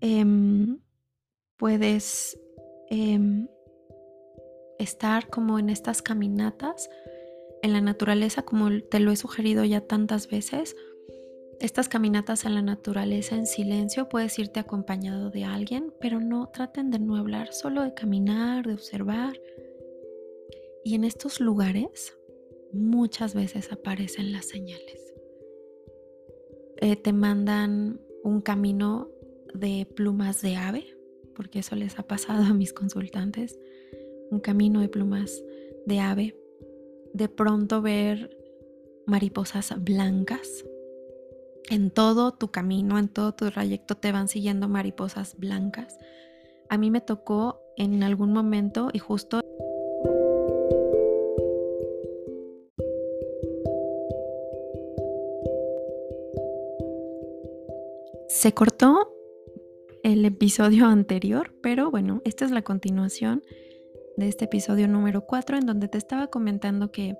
em, 0.00 0.78
puedes 1.56 2.38
Em, 2.96 3.48
estar 4.78 5.28
como 5.28 5.58
en 5.58 5.68
estas 5.68 6.00
caminatas 6.00 6.88
en 7.60 7.72
la 7.72 7.80
naturaleza, 7.80 8.42
como 8.42 8.68
te 8.82 9.00
lo 9.00 9.10
he 9.10 9.16
sugerido 9.16 9.64
ya 9.64 9.80
tantas 9.80 10.30
veces. 10.30 10.76
Estas 11.58 11.88
caminatas 11.88 12.44
en 12.44 12.54
la 12.54 12.62
naturaleza 12.62 13.34
en 13.34 13.46
silencio, 13.46 14.08
puedes 14.08 14.38
irte 14.38 14.60
acompañado 14.60 15.30
de 15.30 15.42
alguien, 15.42 15.92
pero 16.00 16.20
no 16.20 16.50
traten 16.50 16.92
de 16.92 17.00
no 17.00 17.16
hablar, 17.16 17.52
solo 17.52 17.82
de 17.82 17.94
caminar, 17.94 18.64
de 18.64 18.74
observar. 18.74 19.40
Y 20.84 20.94
en 20.94 21.02
estos 21.02 21.40
lugares 21.40 22.16
muchas 22.72 23.34
veces 23.34 23.72
aparecen 23.72 24.30
las 24.30 24.44
señales. 24.44 25.14
Eh, 26.76 26.94
te 26.94 27.12
mandan 27.12 28.00
un 28.22 28.40
camino 28.40 29.10
de 29.52 29.84
plumas 29.96 30.42
de 30.42 30.54
ave, 30.54 30.93
porque 31.34 31.60
eso 31.60 31.76
les 31.76 31.98
ha 31.98 32.04
pasado 32.04 32.44
a 32.44 32.54
mis 32.54 32.72
consultantes, 32.72 33.58
un 34.30 34.40
camino 34.40 34.80
de 34.80 34.88
plumas 34.88 35.42
de 35.86 36.00
ave, 36.00 36.36
de 37.12 37.28
pronto 37.28 37.82
ver 37.82 38.36
mariposas 39.06 39.74
blancas 39.82 40.64
en 41.70 41.90
todo 41.90 42.32
tu 42.32 42.48
camino, 42.48 42.98
en 42.98 43.08
todo 43.08 43.32
tu 43.32 43.50
trayecto 43.50 43.96
te 43.96 44.12
van 44.12 44.28
siguiendo 44.28 44.68
mariposas 44.68 45.36
blancas. 45.38 45.98
A 46.68 46.78
mí 46.78 46.90
me 46.90 47.00
tocó 47.00 47.60
en 47.76 48.02
algún 48.02 48.32
momento 48.32 48.90
y 48.92 48.98
justo 48.98 49.40
se 58.28 58.52
cortó 58.52 59.13
el 60.04 60.24
episodio 60.24 60.86
anterior, 60.86 61.52
pero 61.60 61.90
bueno, 61.90 62.22
esta 62.24 62.44
es 62.44 62.52
la 62.52 62.62
continuación 62.62 63.42
de 64.16 64.28
este 64.28 64.44
episodio 64.44 64.86
número 64.86 65.26
4 65.26 65.56
en 65.56 65.66
donde 65.66 65.88
te 65.88 65.98
estaba 65.98 66.28
comentando 66.28 66.92
que 66.92 67.16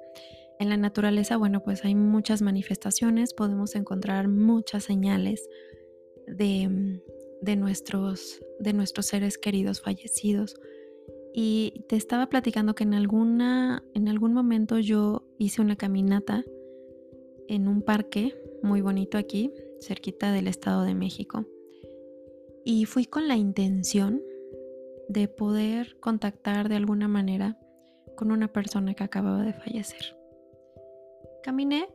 en 0.61 0.69
la 0.69 0.77
naturaleza, 0.77 1.37
bueno, 1.37 1.65
pues 1.65 1.85
hay 1.85 1.97
muchas 1.97 2.41
manifestaciones, 2.41 3.35
podemos 3.35 3.75
encontrar 3.75 4.29
muchas 4.29 4.85
señales 4.85 5.49
de, 6.29 7.01
de, 7.43 7.57
nuestros, 7.57 8.41
de 8.61 8.73
nuestros 8.73 9.07
seres 9.07 9.37
queridos 9.37 9.81
fallecidos. 9.81 10.55
Y 11.35 11.85
te 11.89 11.97
estaba 11.97 12.29
platicando 12.29 12.77
que 12.77 12.85
en, 12.85 12.95
alguna, 12.95 13.83
en 13.95 14.09
algún 14.09 14.33
momento 14.33 14.79
yo 14.79 15.27
hice 15.39 15.61
una 15.61 15.75
caminata 15.75 16.45
en 17.49 17.67
un 17.67 17.83
parque 17.83 18.41
muy 18.63 18.81
bonito 18.81 19.19
aquí, 19.19 19.51
cerquita 19.81 20.31
del 20.31 20.47
Estado 20.47 20.85
de 20.85 20.95
México. 20.95 21.45
Y 22.65 22.87
fui 22.87 23.07
con 23.07 23.29
la 23.29 23.37
intención 23.37 24.23
de 25.09 25.29
poder 25.29 25.99
contactar 26.01 26.69
de 26.69 26.77
alguna 26.77 27.09
manera 27.09 27.59
con 28.17 28.31
una 28.31 28.49
persona 28.49 28.95
que 28.95 29.05
acababa 29.05 29.43
de 29.43 29.53
fallecer. 29.53 30.17
Caminé, 31.43 31.89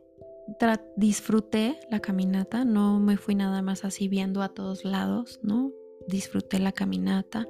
disfruté 0.96 1.78
la 1.90 2.00
caminata, 2.00 2.64
no 2.64 3.00
me 3.00 3.16
fui 3.16 3.34
nada 3.34 3.62
más 3.62 3.84
así 3.84 4.08
viendo 4.08 4.42
a 4.42 4.50
todos 4.50 4.84
lados, 4.84 5.40
¿no? 5.42 5.72
Disfruté 6.06 6.58
la 6.58 6.72
caminata. 6.72 7.46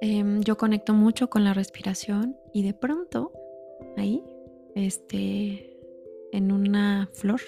Em, 0.00 0.40
yo 0.42 0.56
conecto 0.56 0.94
mucho 0.94 1.28
con 1.28 1.44
la 1.44 1.54
respiración 1.54 2.36
y 2.52 2.62
de 2.62 2.74
pronto 2.74 3.32
ahí, 3.96 4.22
este, 4.74 5.78
en 6.32 6.52
una 6.52 7.08
flor 7.12 7.40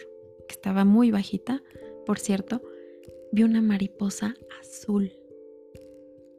que 0.49 0.55
estaba 0.55 0.85
muy 0.85 1.11
bajita, 1.11 1.63
por 2.05 2.19
cierto, 2.19 2.63
vi 3.33 3.43
una 3.45 3.63
mariposa 3.63 4.35
azul 4.61 5.11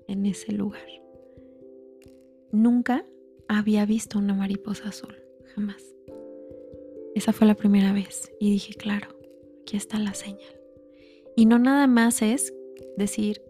en 0.07 0.25
ese 0.27 0.51
lugar. 0.51 0.87
Nunca 2.51 3.05
había 3.47 3.85
visto 3.85 4.19
una 4.19 4.35
mariposa 4.35 4.89
azul, 4.89 5.15
jamás. 5.55 5.83
Esa 7.15 7.33
fue 7.33 7.47
la 7.47 7.55
primera 7.55 7.93
vez 7.93 8.31
y 8.39 8.51
dije, 8.51 8.75
claro, 8.75 9.07
aquí 9.61 9.75
está 9.75 9.97
la 9.97 10.13
señal. 10.13 10.59
Y 11.35 11.47
no 11.47 11.57
nada 11.57 11.87
más 11.87 12.21
es 12.21 12.53
decir, 12.95 13.41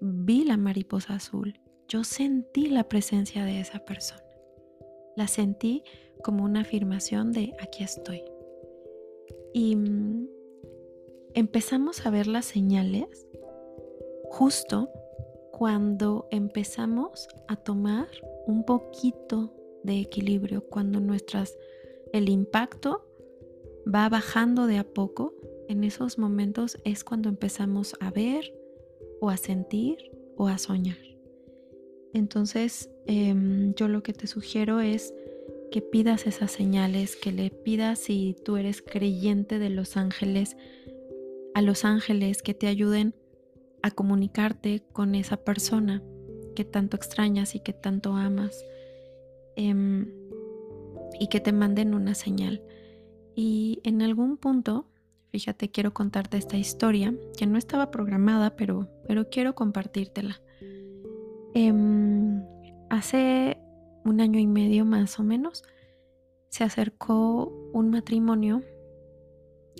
vi 0.00 0.44
la 0.44 0.56
mariposa 0.56 1.14
azul, 1.14 1.58
yo 1.88 2.04
sentí 2.04 2.66
la 2.68 2.88
presencia 2.88 3.44
de 3.44 3.60
esa 3.60 3.80
persona. 3.80 4.22
La 5.16 5.26
sentí 5.26 5.82
como 6.22 6.44
una 6.44 6.60
afirmación 6.60 7.32
de 7.32 7.52
aquí 7.60 7.82
estoy. 7.82 8.22
Y 9.52 9.74
mm, 9.74 10.28
empezamos 11.34 12.06
a 12.06 12.10
ver 12.10 12.26
las 12.26 12.46
señales 12.46 13.26
justo 14.30 14.90
cuando 15.50 16.28
empezamos 16.30 17.28
a 17.48 17.56
tomar 17.56 18.08
un 18.46 18.64
poquito 18.64 19.54
de 19.82 20.00
equilibrio, 20.00 20.66
cuando 20.68 21.00
nuestras 21.00 21.56
el 22.12 22.28
impacto 22.28 23.06
va 23.92 24.08
bajando 24.08 24.66
de 24.66 24.78
a 24.78 24.84
poco, 24.84 25.34
en 25.68 25.84
esos 25.84 26.18
momentos 26.18 26.78
es 26.84 27.04
cuando 27.04 27.28
empezamos 27.28 27.94
a 28.00 28.10
ver 28.10 28.52
o 29.20 29.30
a 29.30 29.36
sentir 29.36 30.10
o 30.36 30.48
a 30.48 30.58
soñar. 30.58 30.98
Entonces, 32.12 32.90
em, 33.06 33.74
yo 33.74 33.86
lo 33.86 34.02
que 34.02 34.12
te 34.12 34.26
sugiero 34.26 34.80
es 34.80 35.14
que 35.70 35.80
pidas 35.80 36.26
esas 36.26 36.50
señales, 36.50 37.14
que 37.14 37.30
le 37.30 37.50
pidas 37.50 38.00
si 38.00 38.36
tú 38.44 38.56
eres 38.56 38.82
creyente 38.82 39.58
de 39.58 39.70
los 39.70 39.96
ángeles, 39.96 40.56
a 41.54 41.62
los 41.62 41.84
ángeles 41.84 42.42
que 42.42 42.54
te 42.54 42.66
ayuden 42.66 43.14
a 43.82 43.90
comunicarte 43.90 44.82
con 44.92 45.14
esa 45.14 45.38
persona 45.38 46.02
que 46.54 46.64
tanto 46.64 46.96
extrañas 46.96 47.54
y 47.54 47.60
que 47.60 47.72
tanto 47.72 48.14
amas. 48.14 48.64
Em, 49.56 50.06
y 51.18 51.28
que 51.28 51.40
te 51.40 51.52
manden 51.52 51.94
una 51.94 52.14
señal. 52.14 52.62
Y 53.34 53.80
en 53.84 54.02
algún 54.02 54.38
punto, 54.38 54.86
fíjate, 55.30 55.70
quiero 55.70 55.92
contarte 55.92 56.38
esta 56.38 56.56
historia 56.56 57.14
que 57.36 57.46
no 57.46 57.58
estaba 57.58 57.90
programada, 57.90 58.56
pero, 58.56 58.88
pero 59.06 59.28
quiero 59.28 59.54
compartírtela. 59.54 60.40
Em, 61.54 62.42
hace 62.88 63.58
un 64.04 64.20
año 64.20 64.40
y 64.40 64.46
medio 64.46 64.84
más 64.84 65.18
o 65.18 65.22
menos, 65.22 65.62
se 66.48 66.64
acercó 66.64 67.52
un 67.72 67.90
matrimonio 67.90 68.62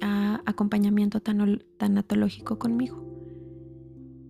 acompañamiento 0.00 1.20
tanatológico 1.20 2.58
conmigo. 2.58 3.04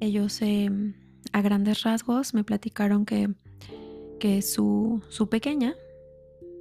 Ellos 0.01 0.41
em, 0.43 0.95
a 1.33 1.43
grandes 1.43 1.83
rasgos 1.83 2.35
me 2.35 2.45
platicaron 2.45 3.05
que, 3.05 3.35
que 4.19 4.43
su, 4.43 5.03
su 5.09 5.29
pequeña, 5.29 5.75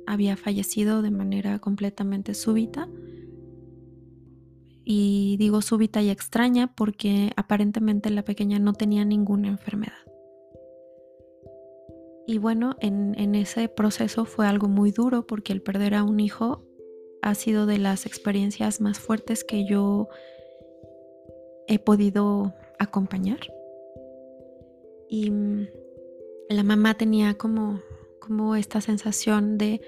había 0.05 0.35
fallecido 0.35 1.03
de 1.03 1.11
manera 1.11 1.59
completamente 1.59 2.33
súbita. 2.33 2.87
Y 4.83 5.37
digo 5.37 5.61
súbita 5.61 6.01
y 6.01 6.09
extraña 6.09 6.73
porque 6.75 7.31
aparentemente 7.35 8.09
la 8.09 8.23
pequeña 8.23 8.57
no 8.57 8.73
tenía 8.73 9.05
ninguna 9.05 9.49
enfermedad. 9.49 9.93
Y 12.25 12.39
bueno, 12.39 12.75
en, 12.79 13.13
en, 13.19 13.35
ese 13.35 13.69
proceso 13.69 14.25
fue 14.25 14.47
algo 14.47 14.67
muy 14.67 14.91
duro 14.91 15.27
porque 15.27 15.53
el 15.53 15.61
perder 15.61 15.93
a 15.93 16.03
un 16.03 16.19
hijo 16.19 16.63
ha 17.21 17.35
sido 17.35 17.65
de 17.65 17.77
las 17.77 18.05
experiencias 18.05 18.81
más 18.81 18.99
fuertes 18.99 19.43
que 19.43 19.67
yo 19.67 20.09
he 21.67 21.79
podido 21.79 22.53
acompañar. 22.79 23.39
Y 25.09 25.31
mm, 25.31 25.67
la 26.49 26.63
mamá 26.63 26.95
tenía 26.95 27.35
como 27.35 27.81
como 28.29 28.55
esta 28.55 28.79
sensación 28.79 29.57
de, 29.57 29.81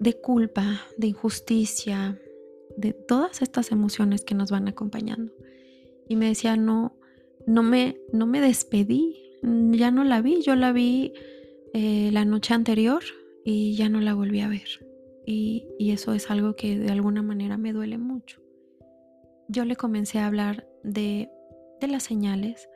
de 0.00 0.14
culpa, 0.14 0.82
de 0.96 1.06
injusticia, 1.06 2.20
de 2.76 2.92
todas 2.92 3.40
estas 3.40 3.70
emociones 3.70 4.24
que 4.24 4.34
nos 4.34 4.50
van 4.50 4.66
acompañando. 4.66 5.32
Y 6.08 6.16
me 6.16 6.26
decía, 6.26 6.56
no, 6.56 6.96
no 7.46 7.62
me, 7.62 8.00
no 8.12 8.26
me 8.26 8.40
despedí, 8.40 9.38
ya 9.70 9.92
no 9.92 10.02
la 10.02 10.20
vi, 10.22 10.42
yo 10.42 10.56
la 10.56 10.72
vi 10.72 11.12
eh, 11.72 12.10
la 12.12 12.24
noche 12.24 12.52
anterior 12.52 13.04
y 13.44 13.76
ya 13.76 13.88
no 13.88 14.00
la 14.00 14.14
volví 14.14 14.40
a 14.40 14.48
ver. 14.48 14.84
Y, 15.24 15.68
eso 15.78 16.14
es 16.14 16.30
algo 16.30 16.56
que 16.56 16.78
de 16.78 16.90
alguna 16.90 17.22
manera 17.22 17.58
me 17.58 17.72
duele 17.72 17.98
mucho. 17.98 18.40
Yo 19.48 19.64
le 19.64 19.76
comencé 19.76 20.18
a 20.18 20.26
hablar 20.26 20.66
de, 20.82 21.30
las 21.80 22.04
señales, 22.04 22.68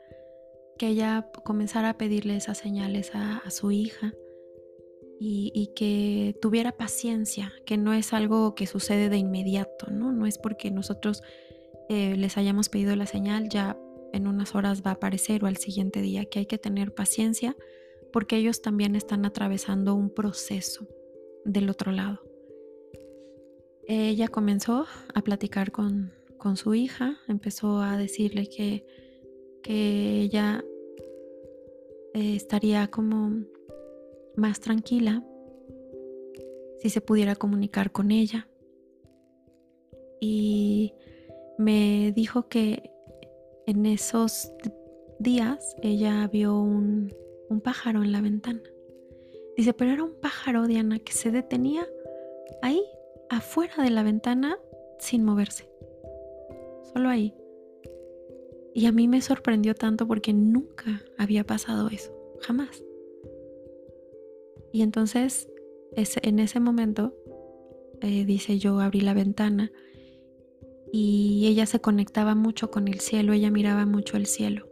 que 0.77 0.87
ella 0.89 1.29
comenzara 1.43 1.89
a 1.89 1.97
pedirle 1.97 2.35
esas 2.35 2.57
señales 2.57 3.15
a, 3.15 3.37
a 3.37 3.49
su 3.51 3.71
hija 3.71 4.13
y, 5.19 5.71
que 5.75 6.37
tuviera 6.41 6.71
paciencia, 6.71 7.53
que 7.65 7.77
no 7.77 7.93
es 7.93 8.13
algo 8.13 8.55
que 8.55 8.67
sucede 8.67 9.09
de 9.09 9.17
inmediato, 9.17 9.89
¿no? 9.91 10.11
No 10.11 10.25
es 10.25 10.37
porque 10.37 10.71
nosotros 10.71 11.23
eh, 11.89 12.15
les 12.17 12.37
hayamos 12.37 12.69
pedido 12.69 12.95
la 12.95 13.05
señal, 13.05 13.49
ya 13.49 13.77
en 14.13 14.27
unas 14.27 14.55
horas 14.55 14.83
va 14.85 14.91
a 14.91 14.93
aparecer 14.95 15.43
o 15.43 15.47
al 15.47 15.57
siguiente 15.57 16.01
día, 16.01 16.25
que 16.25 16.39
hay 16.39 16.45
que 16.45 16.57
tener 16.57 16.93
paciencia 16.93 17.55
porque 18.13 18.37
ellos 18.37 18.61
también 18.61 18.95
están 18.95 19.25
atravesando 19.25 19.95
un 19.95 20.09
proceso 20.09 20.87
del 21.45 21.69
otro 21.69 21.91
lado. 21.91 22.26
Ella 23.87 24.27
comenzó 24.27 24.85
a 25.13 25.21
platicar 25.21 25.71
con, 25.71 26.11
con 26.37 26.57
su 26.57 26.73
hija, 26.73 27.17
empezó 27.27 27.81
a 27.81 27.97
decirle 27.97 28.49
que, 28.49 28.85
que 29.63 30.21
ella 30.21 30.63
eh, 32.13 32.35
estaría 32.35 32.87
como 32.87 33.45
más 34.35 34.59
tranquila 34.59 35.23
si 36.79 36.89
se 36.89 36.99
pudiera 36.99 37.35
comunicar 37.35 37.91
con 37.91 38.11
ella. 38.11 38.49
Y 40.19 40.93
me 41.57 42.11
dijo 42.13 42.49
que 42.49 42.91
en 43.67 43.85
esos 43.85 44.51
días 45.19 45.75
ella 45.81 46.27
vio 46.27 46.59
un, 46.59 47.13
un 47.49 47.61
pájaro 47.61 48.03
en 48.03 48.11
la 48.11 48.21
ventana. 48.21 48.61
Dice, 49.55 49.73
pero 49.73 49.91
era 49.91 50.03
un 50.03 50.19
pájaro, 50.19 50.67
Diana, 50.67 50.99
que 50.99 51.13
se 51.13 51.31
detenía 51.31 51.87
ahí, 52.61 52.83
afuera 53.29 53.83
de 53.83 53.89
la 53.89 54.03
ventana, 54.03 54.57
sin 54.99 55.23
moverse. 55.23 55.69
Solo 56.93 57.09
ahí. 57.09 57.33
Y 58.73 58.85
a 58.85 58.91
mí 58.91 59.07
me 59.07 59.21
sorprendió 59.21 59.73
tanto 59.75 60.07
porque 60.07 60.33
nunca 60.33 61.01
había 61.17 61.43
pasado 61.43 61.89
eso, 61.89 62.13
jamás. 62.41 62.83
Y 64.71 64.81
entonces 64.81 65.49
en 66.21 66.39
ese 66.39 66.59
momento, 66.59 67.15
eh, 68.01 68.25
dice 68.25 68.59
yo, 68.59 68.79
abrí 68.79 69.01
la 69.01 69.13
ventana 69.13 69.71
y 70.91 71.47
ella 71.47 71.65
se 71.65 71.79
conectaba 71.79 72.35
mucho 72.35 72.69
con 72.69 72.87
el 72.87 72.99
cielo, 72.99 73.33
ella 73.33 73.49
miraba 73.49 73.85
mucho 73.85 74.17
el 74.17 74.27
cielo 74.27 74.67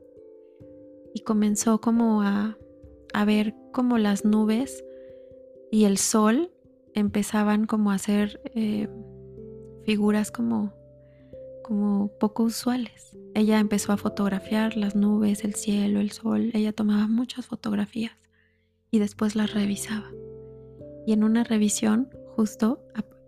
y 1.13 1.21
comenzó 1.21 1.81
como 1.81 2.21
a, 2.21 2.57
a 3.13 3.25
ver 3.25 3.55
como 3.71 3.97
las 3.97 4.25
nubes 4.25 4.83
y 5.71 5.85
el 5.85 5.97
sol 5.97 6.51
empezaban 6.95 7.65
como 7.65 7.91
a 7.91 7.95
hacer 7.95 8.41
eh, 8.55 8.87
figuras 9.83 10.31
como, 10.31 10.73
como 11.63 12.07
poco 12.19 12.43
usuales. 12.43 13.15
Ella 13.35 13.59
empezó 13.59 13.91
a 13.91 13.97
fotografiar 13.97 14.77
las 14.77 14.95
nubes, 14.95 15.43
el 15.43 15.55
cielo, 15.55 15.99
el 15.99 16.11
sol, 16.11 16.51
ella 16.53 16.71
tomaba 16.71 17.07
muchas 17.07 17.45
fotografías 17.45 18.13
y 18.89 18.99
después 18.99 19.35
las 19.35 19.53
revisaba. 19.53 20.09
Y 21.05 21.13
en 21.13 21.23
una 21.23 21.43
revisión 21.43 22.09
justo 22.35 22.81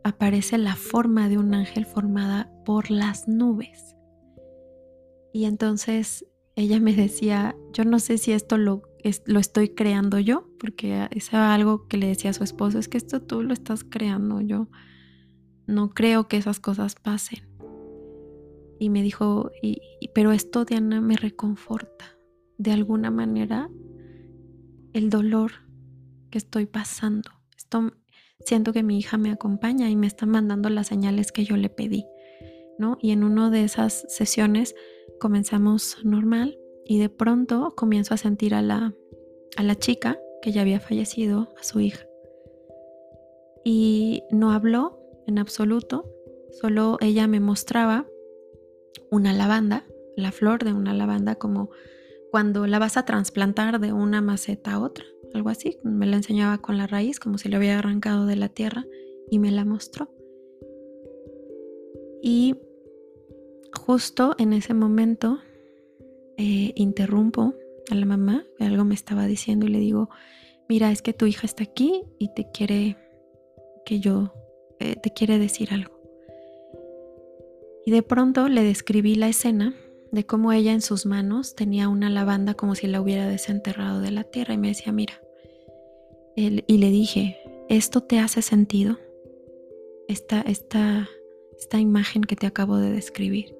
aparece 0.03 0.57
la 0.57 0.75
forma 0.75 1.27
de 1.27 1.37
un 1.37 1.53
ángel 1.53 1.85
formada 1.85 2.49
por 2.65 2.89
las 2.89 3.27
nubes. 3.27 3.95
Y 5.33 5.45
entonces 5.45 6.25
ella 6.55 6.79
me 6.79 6.95
decía, 6.95 7.55
yo 7.73 7.83
no 7.83 7.99
sé 7.99 8.17
si 8.17 8.31
esto 8.31 8.57
lo, 8.57 8.86
lo 9.25 9.39
estoy 9.39 9.69
creando 9.69 10.19
yo, 10.19 10.49
porque 10.59 11.07
es 11.11 11.33
algo 11.33 11.87
que 11.87 11.97
le 11.97 12.07
decía 12.07 12.31
a 12.31 12.33
su 12.33 12.43
esposo, 12.43 12.79
es 12.79 12.87
que 12.87 12.97
esto 12.97 13.21
tú 13.21 13.43
lo 13.43 13.53
estás 13.53 13.83
creando, 13.83 14.41
yo 14.41 14.67
no 15.65 15.89
creo 15.89 16.27
que 16.27 16.37
esas 16.37 16.59
cosas 16.59 16.95
pasen. 16.95 17.47
Y 18.79 18.89
me 18.89 19.01
dijo, 19.01 19.51
y, 19.61 19.81
pero 20.13 20.31
esto, 20.31 20.65
Diana, 20.65 21.01
me 21.01 21.15
reconforta. 21.15 22.17
De 22.57 22.71
alguna 22.71 23.11
manera, 23.11 23.69
el 24.93 25.09
dolor 25.09 25.51
que 26.29 26.37
estoy 26.37 26.65
pasando. 26.65 27.31
Esto, 27.55 27.91
siento 28.39 28.73
que 28.73 28.83
mi 28.83 28.97
hija 28.97 29.17
me 29.17 29.31
acompaña 29.31 29.89
y 29.89 29.95
me 29.95 30.07
está 30.07 30.25
mandando 30.25 30.69
las 30.69 30.87
señales 30.87 31.31
que 31.31 31.43
yo 31.43 31.57
le 31.57 31.69
pedí, 31.69 32.05
¿no? 32.79 32.97
Y 33.01 33.11
en 33.11 33.23
una 33.23 33.49
de 33.49 33.63
esas 33.63 34.05
sesiones 34.09 34.75
comenzamos 35.19 35.97
normal 36.03 36.57
y 36.87 36.99
de 36.99 37.09
pronto 37.09 37.73
comienzo 37.75 38.13
a 38.13 38.17
sentir 38.17 38.55
a 38.55 38.61
la, 38.61 38.93
a 39.57 39.63
la 39.63 39.75
chica 39.75 40.19
que 40.41 40.51
ya 40.51 40.61
había 40.61 40.79
fallecido, 40.79 41.49
a 41.59 41.63
su 41.63 41.79
hija. 41.81 42.07
Y 43.63 44.23
no 44.31 44.51
habló 44.51 44.99
en 45.27 45.39
absoluto, 45.39 46.09
solo 46.51 46.97
ella 47.01 47.27
me 47.27 47.41
mostraba 47.41 48.07
una 49.11 49.33
lavanda, 49.33 49.85
la 50.15 50.31
flor 50.31 50.63
de 50.63 50.73
una 50.73 50.93
lavanda 50.93 51.35
como 51.35 51.69
cuando 52.31 52.67
la 52.67 52.79
vas 52.79 52.97
a 52.97 53.05
trasplantar 53.05 53.79
de 53.79 53.91
una 53.91 54.21
maceta 54.21 54.73
a 54.73 54.79
otra, 54.79 55.05
algo 55.33 55.49
así. 55.49 55.77
Me 55.83 56.05
la 56.05 56.17
enseñaba 56.17 56.59
con 56.59 56.77
la 56.77 56.87
raíz, 56.87 57.19
como 57.19 57.37
si 57.37 57.49
le 57.49 57.57
hubiera 57.57 57.79
arrancado 57.79 58.25
de 58.25 58.35
la 58.35 58.49
tierra, 58.49 58.85
y 59.29 59.39
me 59.39 59.51
la 59.51 59.65
mostró. 59.65 60.09
Y 62.21 62.55
justo 63.73 64.35
en 64.37 64.53
ese 64.53 64.73
momento 64.73 65.39
eh, 66.37 66.71
interrumpo 66.75 67.55
a 67.89 67.95
la 67.95 68.05
mamá, 68.05 68.45
algo 68.59 68.85
me 68.85 68.95
estaba 68.95 69.25
diciendo 69.25 69.65
y 69.65 69.69
le 69.69 69.79
digo, 69.79 70.09
mira, 70.69 70.91
es 70.91 71.01
que 71.01 71.13
tu 71.13 71.25
hija 71.25 71.45
está 71.45 71.63
aquí 71.63 72.03
y 72.19 72.33
te 72.33 72.51
quiere 72.51 72.97
que 73.85 73.99
yo, 73.99 74.33
eh, 74.79 74.95
te 74.95 75.11
quiere 75.11 75.39
decir 75.39 75.69
algo. 75.71 75.99
Y 77.85 77.91
de 77.91 78.03
pronto 78.03 78.49
le 78.49 78.63
describí 78.63 79.15
la 79.15 79.29
escena 79.29 79.73
de 80.11 80.25
cómo 80.25 80.51
ella 80.51 80.73
en 80.73 80.81
sus 80.81 81.05
manos 81.05 81.55
tenía 81.55 81.89
una 81.89 82.09
lavanda 82.09 82.53
como 82.53 82.75
si 82.75 82.87
la 82.87 83.01
hubiera 83.01 83.27
desenterrado 83.27 84.01
de 84.01 84.11
la 84.11 84.23
tierra 84.23 84.53
y 84.53 84.57
me 84.57 84.69
decía, 84.69 84.91
mira, 84.91 85.21
y 86.35 86.77
le 86.77 86.91
dije, 86.91 87.39
¿esto 87.67 88.01
te 88.03 88.19
hace 88.19 88.43
sentido? 88.43 88.99
Esta, 90.07 90.41
esta, 90.41 91.09
esta 91.57 91.79
imagen 91.79 92.21
que 92.21 92.35
te 92.35 92.45
acabo 92.45 92.77
de 92.77 92.91
describir. 92.91 93.56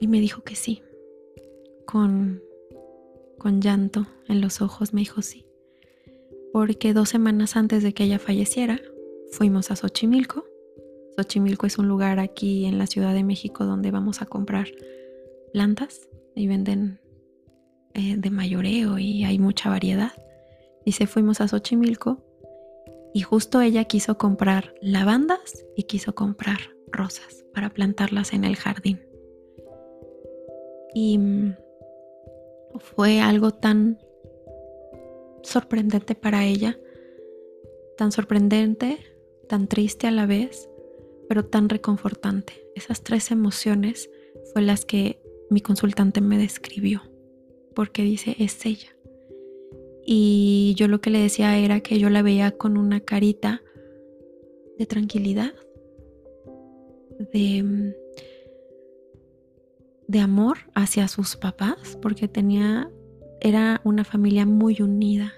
Y 0.00 0.08
me 0.08 0.20
dijo 0.20 0.42
que 0.42 0.56
sí, 0.56 0.82
con, 1.86 2.42
con 3.38 3.60
llanto 3.60 4.06
en 4.28 4.40
los 4.40 4.60
ojos 4.60 4.92
me 4.92 5.00
dijo 5.00 5.22
sí, 5.22 5.46
porque 6.52 6.92
dos 6.92 7.08
semanas 7.08 7.56
antes 7.56 7.82
de 7.82 7.94
que 7.94 8.04
ella 8.04 8.18
falleciera, 8.18 8.80
fuimos 9.30 9.70
a 9.70 9.76
Xochimilco 9.76 10.44
Xochimilco 11.16 11.66
es 11.66 11.78
un 11.78 11.88
lugar 11.88 12.18
aquí 12.18 12.66
en 12.66 12.78
la 12.78 12.86
Ciudad 12.86 13.14
de 13.14 13.24
México 13.24 13.64
donde 13.64 13.90
vamos 13.90 14.20
a 14.20 14.26
comprar 14.26 14.68
plantas 15.52 16.08
y 16.34 16.46
venden 16.46 17.00
eh, 17.94 18.16
de 18.18 18.30
mayoreo 18.30 18.98
y 18.98 19.24
hay 19.24 19.38
mucha 19.38 19.70
variedad. 19.70 20.12
Y 20.84 20.92
se 20.92 21.06
fuimos 21.06 21.40
a 21.40 21.48
Xochimilco 21.48 22.22
y 23.14 23.22
justo 23.22 23.62
ella 23.62 23.84
quiso 23.84 24.18
comprar 24.18 24.74
lavandas 24.82 25.64
y 25.74 25.84
quiso 25.84 26.14
comprar 26.14 26.58
rosas 26.92 27.44
para 27.54 27.70
plantarlas 27.70 28.34
en 28.34 28.44
el 28.44 28.56
jardín. 28.56 29.00
Y 30.98 31.18
mm, 31.18 31.54
fue 32.78 33.20
algo 33.20 33.50
tan 33.50 33.98
sorprendente 35.42 36.14
para 36.14 36.46
ella, 36.46 36.78
tan 37.98 38.12
sorprendente, 38.12 38.96
tan 39.46 39.68
triste 39.68 40.06
a 40.06 40.10
la 40.10 40.24
vez, 40.24 40.70
pero 41.28 41.44
tan 41.44 41.68
reconfortante. 41.68 42.54
Esas 42.74 43.02
tres 43.02 43.30
emociones 43.30 44.08
fue 44.54 44.62
las 44.62 44.86
que 44.86 45.20
mi 45.50 45.60
consultante 45.60 46.22
me 46.22 46.38
describió, 46.38 47.02
porque 47.74 48.00
dice, 48.00 48.34
es 48.38 48.64
ella. 48.64 48.96
Y 50.06 50.72
yo 50.78 50.88
lo 50.88 51.02
que 51.02 51.10
le 51.10 51.18
decía 51.18 51.58
era 51.58 51.80
que 51.80 51.98
yo 51.98 52.08
la 52.08 52.22
veía 52.22 52.52
con 52.52 52.78
una 52.78 53.00
carita 53.00 53.60
de 54.78 54.86
tranquilidad, 54.86 55.52
de, 57.34 57.94
de 60.08 60.20
amor 60.20 60.58
hacia 60.74 61.08
sus 61.08 61.36
papás, 61.36 61.98
porque 62.00 62.28
tenía, 62.28 62.90
era 63.40 63.80
una 63.84 64.04
familia 64.04 64.46
muy 64.46 64.80
unida. 64.80 65.32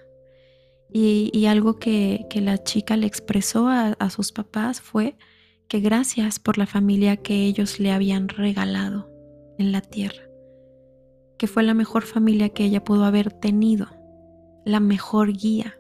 Y, 0.91 1.47
algo 1.47 1.79
que, 1.79 2.27
la 2.35 2.63
chica 2.63 2.97
le 2.97 3.07
expresó 3.07 3.69
a 3.69 4.11
sus 4.11 4.33
papás 4.33 4.81
fue 4.81 5.17
que 5.69 5.81
gracias 5.81 6.39
por 6.39 6.57
la 6.59 6.67
familia 6.67 7.19
que 7.19 7.45
ellos 7.45 7.79
le 7.79 7.93
habían 7.93 8.29
regalado 8.29 9.11
en 9.59 9.71
la 9.71 9.83
tierra, 9.83 10.23
que 11.37 11.47
fue 11.47 11.63
la 11.63 11.75
mejor 11.75 12.05
familia 12.05 12.49
que 12.49 12.65
ella 12.65 12.83
pudo 12.83 13.05
haber 13.05 13.33
tenido, 13.33 13.89
la 14.65 14.81
mejor 14.81 15.33
guía. 15.35 15.79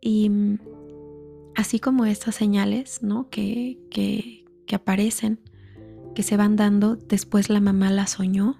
Y 0.00 0.30
mm, 0.30 0.58
así 1.56 1.80
como 1.80 2.06
estas 2.06 2.36
señales 2.36 3.02
¿no? 3.02 3.28
que, 3.28 3.78
que, 3.90 4.44
que 4.66 4.76
aparecen, 4.76 5.40
que 6.18 6.24
se 6.24 6.36
van 6.36 6.56
dando, 6.56 6.96
después 6.96 7.48
la 7.48 7.60
mamá 7.60 7.92
la 7.92 8.08
soñó 8.08 8.56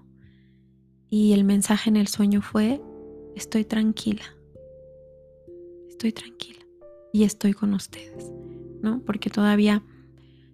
y 1.10 1.32
el 1.32 1.42
mensaje 1.42 1.90
en 1.90 1.96
el 1.96 2.06
sueño 2.06 2.40
fue, 2.40 2.80
estoy 3.34 3.64
tranquila, 3.64 4.22
estoy 5.88 6.12
tranquila 6.12 6.60
y 7.12 7.24
estoy 7.24 7.54
con 7.54 7.74
ustedes. 7.74 8.30
¿no? 8.80 9.02
Porque 9.04 9.28
todavía 9.28 9.82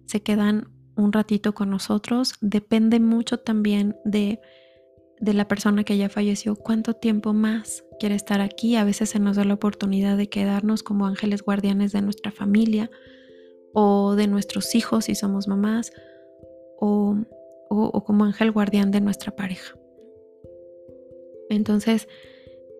se 0.07 0.23
quedan 0.23 0.71
un 0.95 1.13
ratito 1.13 1.53
con 1.53 1.69
nosotros. 1.69 2.33
Depende 2.41 2.99
mucho 2.99 3.37
también 3.37 3.95
de, 4.03 4.39
de 5.19 5.33
la 5.35 5.47
persona 5.47 5.83
que 5.83 5.97
ya 5.97 6.09
falleció, 6.09 6.55
cuánto 6.55 6.95
tiempo 6.95 7.33
más 7.33 7.83
quiere 7.99 8.15
estar 8.15 8.41
aquí. 8.41 8.77
A 8.77 8.83
veces 8.83 9.11
se 9.11 9.19
nos 9.19 9.35
da 9.35 9.45
la 9.45 9.53
oportunidad 9.53 10.17
de 10.17 10.27
quedarnos 10.27 10.81
como 10.81 11.05
ángeles 11.05 11.43
guardianes 11.43 11.91
de 11.91 12.01
nuestra 12.01 12.31
familia 12.31 12.89
o 13.75 14.15
de 14.15 14.25
nuestros 14.25 14.73
hijos 14.73 15.05
si 15.05 15.13
somos 15.13 15.47
mamás 15.47 15.91
o, 16.85 18.03
como 18.03 18.25
ángel 18.25 18.51
guardián 18.51 18.91
de 18.91 19.01
nuestra 19.01 19.35
pareja. 19.35 19.77
Entonces, 21.49 22.07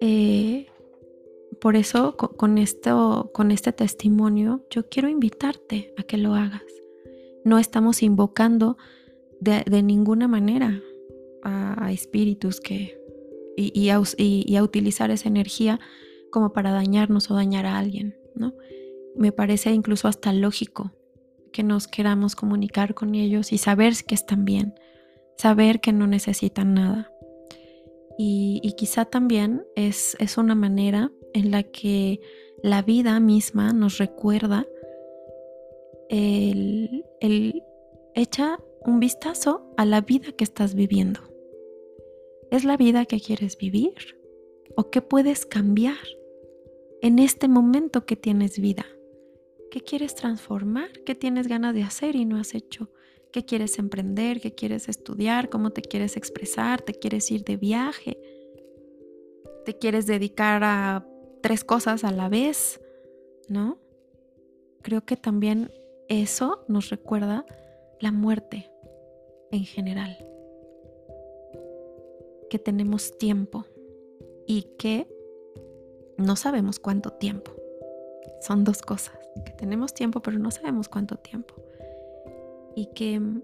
eh, 0.02 0.68
por 1.60 1.76
eso 1.76 2.16
con, 2.18 2.58
esto, 2.58 3.32
con 3.34 3.52
este 3.52 3.72
testimonio 3.72 4.66
yo 4.70 4.88
quiero 4.90 5.10
invitarte 5.10 5.94
a 5.98 6.04
que 6.04 6.18
lo 6.18 6.34
hagas. 6.34 6.64
No 7.44 7.60
estamos 7.60 8.04
invocando 8.04 8.78
de, 9.40 9.84
ninguna 9.84 10.28
manera 10.28 10.82
a, 11.44 11.92
espíritus 11.92 12.60
que, 12.60 13.00
y, 13.56 13.90
a, 13.90 14.00
utilizar 14.64 15.12
esa 15.12 15.28
energía 15.28 15.80
como 16.32 16.54
para 16.54 16.72
dañarnos 16.72 17.30
o 17.30 17.36
dañar 17.36 17.66
a 17.66 17.78
alguien, 17.78 18.18
¿no? 18.36 18.54
Me 19.16 19.32
parece 19.32 19.72
incluso 19.72 20.08
hasta 20.08 20.34
lógico 20.34 20.92
que 21.56 21.64
nos 21.64 21.88
queramos 21.88 22.36
comunicar 22.36 22.94
con 22.96 23.16
ellos 23.16 23.54
y 23.54 23.58
saber 23.58 23.94
que 24.06 24.14
están 24.14 24.44
bien, 24.44 24.78
saber 25.38 25.80
que 25.80 25.94
no 25.94 26.06
necesitan 26.06 26.74
nada. 26.74 27.14
Y, 28.18 28.74
quizá 28.76 29.06
también 29.06 29.66
es, 29.78 30.18
es 30.20 30.38
una 30.38 30.54
manera 30.54 31.14
en 31.34 31.52
la 31.52 31.64
que 31.64 32.20
la 32.62 32.82
vida 32.82 33.22
misma 33.22 33.72
nos 33.72 34.00
recuerda 34.00 34.68
el, 36.10 37.06
echa 38.16 38.60
un 38.86 39.00
vistazo 39.00 39.74
a 39.78 39.86
la 39.86 40.02
vida 40.02 40.34
que 40.34 40.44
estás 40.44 40.76
viviendo. 40.76 41.22
¿Es 42.52 42.66
la 42.66 42.76
vida 42.76 43.06
que 43.06 43.22
quieres 43.22 43.58
vivir? 43.58 43.94
¿O 44.76 44.90
qué 44.90 45.02
puedes 45.02 45.46
cambiar 45.46 46.04
en 47.02 47.20
este 47.20 47.48
momento 47.48 48.06
que 48.06 48.18
tienes 48.18 48.60
vida? 48.60 48.86
¿Qué 49.76 49.82
quieres 49.82 50.16
transformar? 50.16 50.90
¿Qué 51.06 51.16
tienes 51.16 51.50
ganas 51.50 51.76
de 51.76 51.84
hacer 51.84 52.16
y 52.16 52.24
no 52.24 52.38
has 52.38 52.56
hecho? 52.56 52.90
¿Qué 53.34 53.44
quieres 53.44 53.78
emprender? 53.78 54.40
¿Qué 54.40 54.56
quieres 54.56 54.88
estudiar? 54.88 55.50
¿Cómo 55.50 55.72
te 55.72 55.82
quieres 55.82 56.16
expresar? 56.16 56.82
¿Te 56.82 56.94
quieres 56.94 57.30
ir 57.30 57.44
de 57.44 57.58
viaje? 57.58 58.18
¿Te 59.66 59.78
quieres 59.78 60.06
dedicar 60.06 60.64
a 60.64 61.06
tres 61.42 61.66
cosas 61.66 62.06
a 62.06 62.14
la 62.14 62.30
vez? 62.30 62.80
¿No? 63.50 63.78
Creo 64.82 65.04
que 65.04 65.18
también 65.18 65.70
eso 66.08 66.64
nos 66.70 66.90
recuerda 66.90 67.46
la 68.00 68.14
muerte 68.14 68.72
en 69.52 69.66
general. 69.66 70.18
Que 72.50 72.60
tenemos 72.60 73.18
tiempo 73.18 73.66
y 74.48 74.70
que 74.80 75.06
no 76.18 76.38
sabemos 76.38 76.80
cuánto 76.80 77.10
tiempo. 77.10 77.52
Son 78.40 78.64
dos 78.64 78.82
cosas, 78.82 79.25
que 79.44 79.52
tenemos 79.54 79.94
tiempo 79.94 80.22
pero 80.22 80.40
no 80.40 80.52
sabemos 80.52 80.90
cuánto 80.90 81.18
tiempo. 81.18 81.56
Y 82.76 82.88
que 82.94 83.20
mm, 83.20 83.42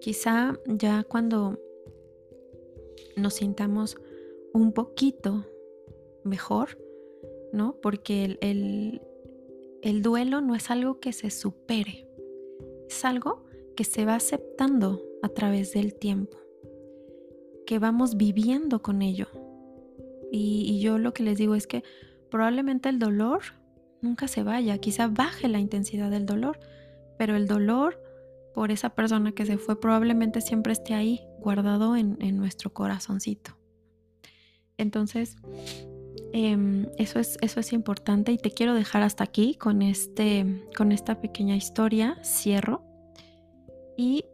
quizá 0.00 0.58
ya 0.66 1.04
cuando 1.04 1.58
nos 3.16 3.34
sintamos 3.34 3.96
un 4.52 4.72
poquito 4.72 5.44
mejor, 6.24 6.78
¿no? 7.52 7.76
Porque 7.80 8.24
el, 8.24 8.38
el, 8.40 9.02
el 9.82 10.02
duelo 10.02 10.40
no 10.40 10.54
es 10.54 10.70
algo 10.70 11.00
que 11.00 11.12
se 11.12 11.30
supere, 11.30 12.06
es 12.88 13.04
algo 13.04 13.44
que 13.76 13.84
se 13.84 14.04
va 14.04 14.14
aceptando 14.16 15.02
a 15.22 15.28
través 15.28 15.72
del 15.72 15.94
tiempo, 15.94 16.36
que 17.66 17.78
vamos 17.78 18.16
viviendo 18.16 18.82
con 18.82 19.02
ello. 19.02 19.28
Y, 20.30 20.80
yo 20.80 20.98
lo 20.98 21.12
que 21.12 21.22
les 21.22 21.38
digo 21.38 21.54
es 21.54 21.66
que 21.66 21.82
probablemente 22.30 22.88
el 22.88 22.98
dolor 22.98 23.40
nunca 24.02 24.28
se 24.28 24.42
vaya, 24.42 24.78
quizá 24.78 25.08
baje 25.08 25.48
la 25.48 25.58
intensidad 25.58 26.10
del 26.10 26.26
dolor, 26.26 26.58
pero 27.18 27.36
el 27.36 27.46
dolor 27.46 28.00
por 28.54 28.70
esa 28.70 28.90
persona 28.90 29.32
que 29.32 29.46
se 29.46 29.58
fue 29.58 29.80
probablemente 29.80 30.40
siempre 30.40 30.72
esté 30.72 30.94
ahí, 30.94 31.20
guardado 31.38 31.96
en, 31.96 32.18
nuestro 32.36 32.72
corazoncito. 32.72 33.56
Entonces, 34.76 35.36
em, 36.32 36.86
eso, 36.96 37.18
es, 37.18 37.38
eso 37.40 37.60
es 37.60 37.72
importante 37.72 38.32
y 38.32 38.38
te 38.38 38.50
quiero 38.50 38.74
dejar 38.74 39.02
hasta 39.02 39.24
aquí 39.24 39.54
con, 39.54 39.82
este, 39.82 40.64
con 40.76 40.92
esta 40.92 41.20
pequeña 41.20 41.56
historia. 41.56 42.18
Cierro. 42.24 42.82
Y 43.96 44.24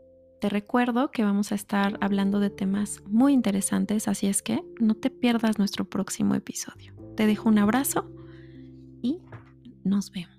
te 0.40 0.48
recuerdo 0.48 1.10
que 1.10 1.24
vamos 1.24 1.50
a 1.50 1.56
estar 1.56 1.98
hablando 2.00 2.40
de 2.40 2.50
temas 2.50 3.02
muy 3.06 3.32
interesantes, 3.32 4.06
así 4.06 4.28
es 4.28 4.42
que 4.42 4.62
no 4.80 4.94
te 4.94 5.10
pierdas 5.10 5.58
nuestro 5.58 5.84
próximo 5.84 6.34
episodio. 6.34 6.94
Te 7.16 7.26
dejo 7.26 7.48
un 7.48 7.58
abrazo 7.58 8.08
nos 9.86 10.10
vemos. 10.10 10.35